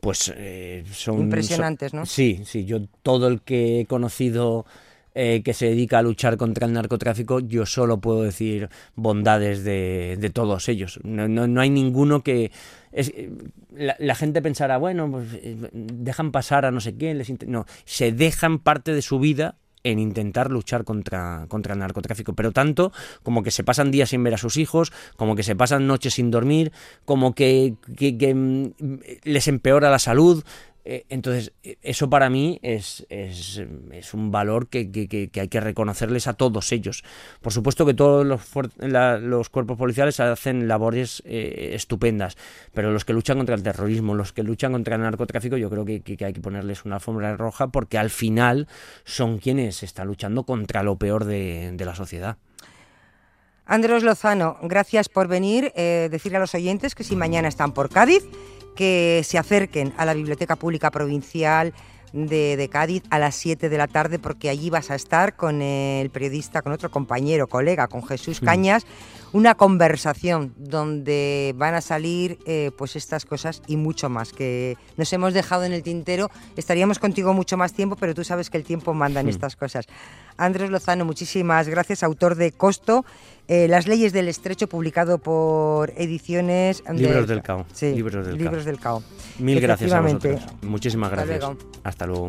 Pues 0.00 0.32
eh, 0.34 0.84
son... 0.92 1.20
Impresionantes, 1.20 1.92
¿no? 1.92 2.06
Sí, 2.06 2.42
sí, 2.44 2.64
yo 2.64 2.86
todo 3.02 3.28
el 3.28 3.42
que 3.42 3.80
he 3.80 3.86
conocido 3.86 4.64
eh, 5.14 5.42
que 5.44 5.54
se 5.54 5.66
dedica 5.66 5.98
a 5.98 6.02
luchar 6.02 6.36
contra 6.36 6.66
el 6.66 6.72
narcotráfico, 6.72 7.40
yo 7.40 7.66
solo 7.66 8.00
puedo 8.00 8.22
decir 8.22 8.68
bondades 8.94 9.64
de, 9.64 10.30
todos 10.32 10.68
ellos. 10.68 11.00
No, 11.02 11.60
hay 11.60 11.70
ninguno 11.70 12.22
que... 12.22 12.52
Eh, 12.92 13.30
la, 13.70 14.14
gente 14.14 14.42
pensará, 14.42 14.78
bueno, 14.78 15.10
pues 15.10 15.28
eh, 15.34 15.56
dejan 15.72 16.32
pasar 16.32 16.64
a 16.64 16.70
no 16.70 16.80
sé 16.80 16.96
quién, 16.96 17.22
no, 17.46 17.66
se 17.84 18.12
dejan 18.12 18.58
parte 18.58 18.92
de 18.92 19.02
su 19.02 19.18
vida 19.18 19.56
en 19.84 19.98
intentar 19.98 20.50
luchar 20.50 20.84
contra, 20.84 21.46
contra 21.48 21.74
el 21.74 21.80
narcotráfico, 21.80 22.34
pero 22.34 22.52
tanto 22.52 22.92
como 23.22 23.42
que 23.42 23.50
se 23.50 23.64
pasan 23.64 23.90
días 23.90 24.10
sin 24.10 24.22
ver 24.22 24.34
a 24.34 24.38
sus 24.38 24.56
hijos, 24.56 24.92
como 25.16 25.36
que 25.36 25.42
se 25.42 25.56
pasan 25.56 25.86
noches 25.86 26.14
sin 26.14 26.30
dormir, 26.30 26.72
como 27.04 27.34
que, 27.34 27.74
que 27.96 28.34
mm, 28.34 28.72
les 29.24 29.48
empeora 29.48 29.90
la 29.90 29.98
salud, 29.98 30.44
entonces, 31.08 31.52
e, 31.62 31.78
eso 31.82 32.08
para 32.08 32.30
mí 32.30 32.58
es, 32.62 33.06
es, 33.10 33.60
un 34.14 34.30
valor 34.30 34.68
que, 34.68 35.30
hay 35.34 35.48
que 35.48 35.60
reconocerles 35.60 36.26
a 36.26 36.34
todos 36.34 36.72
ellos. 36.72 37.04
Por 37.42 37.52
supuesto 37.52 37.84
que 37.84 37.94
todos 37.94 38.24
los, 38.24 38.40
la, 38.78 39.18
los 39.18 39.50
cuerpos 39.50 39.76
policiales 39.76 40.18
hacen 40.20 40.66
labores 40.66 41.22
eh, 41.26 41.70
estupendas, 41.74 42.36
pero 42.72 42.92
los 42.92 43.04
que 43.04 43.12
luchan 43.12 43.36
contra 43.36 43.54
el 43.54 43.62
terrorismo, 43.62 44.14
los 44.14 44.32
que 44.32 44.42
luchan 44.42 44.72
contra 44.72 44.96
el 44.96 45.02
narcotráfico, 45.02 45.56
yo 45.56 45.68
creo 45.68 45.84
que, 45.84 46.02
hay 46.24 46.32
que 46.32 46.40
ponerles 46.40 46.84
una 46.84 46.96
alfombra 46.96 47.36
roja 47.36 47.68
porque 47.68 47.98
al 47.98 48.10
final 48.10 48.66
son 49.04 49.38
quienes 49.38 49.82
están 49.82 50.06
luchando 50.06 50.44
contra 50.44 50.82
lo 50.82 50.96
peor 50.96 51.24
de, 51.24 51.72
de 51.74 51.84
la 51.84 51.94
sociedad. 51.94 52.38
Andrés 53.68 54.02
Lozano, 54.02 54.56
gracias 54.62 55.10
por 55.10 55.28
venir. 55.28 55.72
Eh, 55.76 56.08
decirle 56.10 56.38
a 56.38 56.40
los 56.40 56.54
oyentes 56.54 56.94
que 56.94 57.04
si 57.04 57.16
mañana 57.16 57.48
están 57.48 57.72
por 57.72 57.90
Cádiz, 57.90 58.24
que 58.78 59.22
se 59.24 59.38
acerquen 59.38 59.92
a 59.96 60.04
la 60.04 60.14
Biblioteca 60.14 60.54
Pública 60.54 60.92
Provincial 60.92 61.74
de, 62.12 62.68
Cádiz 62.70 63.02
a 63.10 63.18
las 63.18 63.34
7 63.34 63.68
de 63.68 63.76
la 63.76 63.88
tarde, 63.88 64.20
porque 64.20 64.48
allí 64.48 64.70
vas 64.70 64.92
a 64.92 64.94
estar 64.94 65.34
con 65.34 65.62
el 65.62 66.10
periodista, 66.10 66.62
con 66.62 66.70
otro 66.70 66.88
compañero, 66.88 67.48
colega, 67.48 67.88
con 67.88 68.06
Jesús. 68.06 68.38
Cañas, 68.38 68.86
una 69.32 69.54
conversación 69.54 70.54
donde 70.56 71.54
van 71.56 71.74
a 71.74 71.80
salir 71.80 72.38
eh, 72.46 72.70
pues 72.76 72.96
estas 72.96 73.24
cosas 73.24 73.62
y 73.66 73.76
mucho 73.76 74.08
más 74.08 74.32
que 74.32 74.76
nos 74.96 75.12
hemos 75.12 75.34
dejado 75.34 75.64
en 75.64 75.72
el 75.72 75.82
tintero. 75.82 76.30
Estaríamos 76.56 76.98
contigo 76.98 77.34
mucho 77.34 77.56
más 77.56 77.72
tiempo, 77.72 77.96
pero 77.96 78.14
tú 78.14 78.24
sabes 78.24 78.50
que 78.50 78.58
el 78.58 78.64
tiempo 78.64 78.94
manda 78.94 79.20
en 79.20 79.26
mm. 79.26 79.30
estas 79.30 79.56
cosas. 79.56 79.86
Andrés 80.36 80.70
Lozano, 80.70 81.04
muchísimas 81.04 81.68
gracias, 81.68 82.02
autor 82.02 82.36
de 82.36 82.52
Costo 82.52 83.04
eh, 83.48 83.66
las 83.66 83.86
leyes 83.86 84.12
del 84.12 84.28
estrecho, 84.28 84.68
publicado 84.68 85.16
por 85.16 85.90
ediciones... 85.96 86.82
Libros 86.92 87.26
del 87.26 87.42
CAO. 87.42 87.64
Sí, 87.72 87.94
libros 87.94 88.26
del, 88.26 88.36
Mil 89.38 89.60
gracias 89.60 89.92
a 89.92 90.00
vosotros. 90.02 90.42
Muchísimas 90.60 91.10
gracias. 91.10 91.44
Hasta 91.82 92.06
luego. 92.06 92.28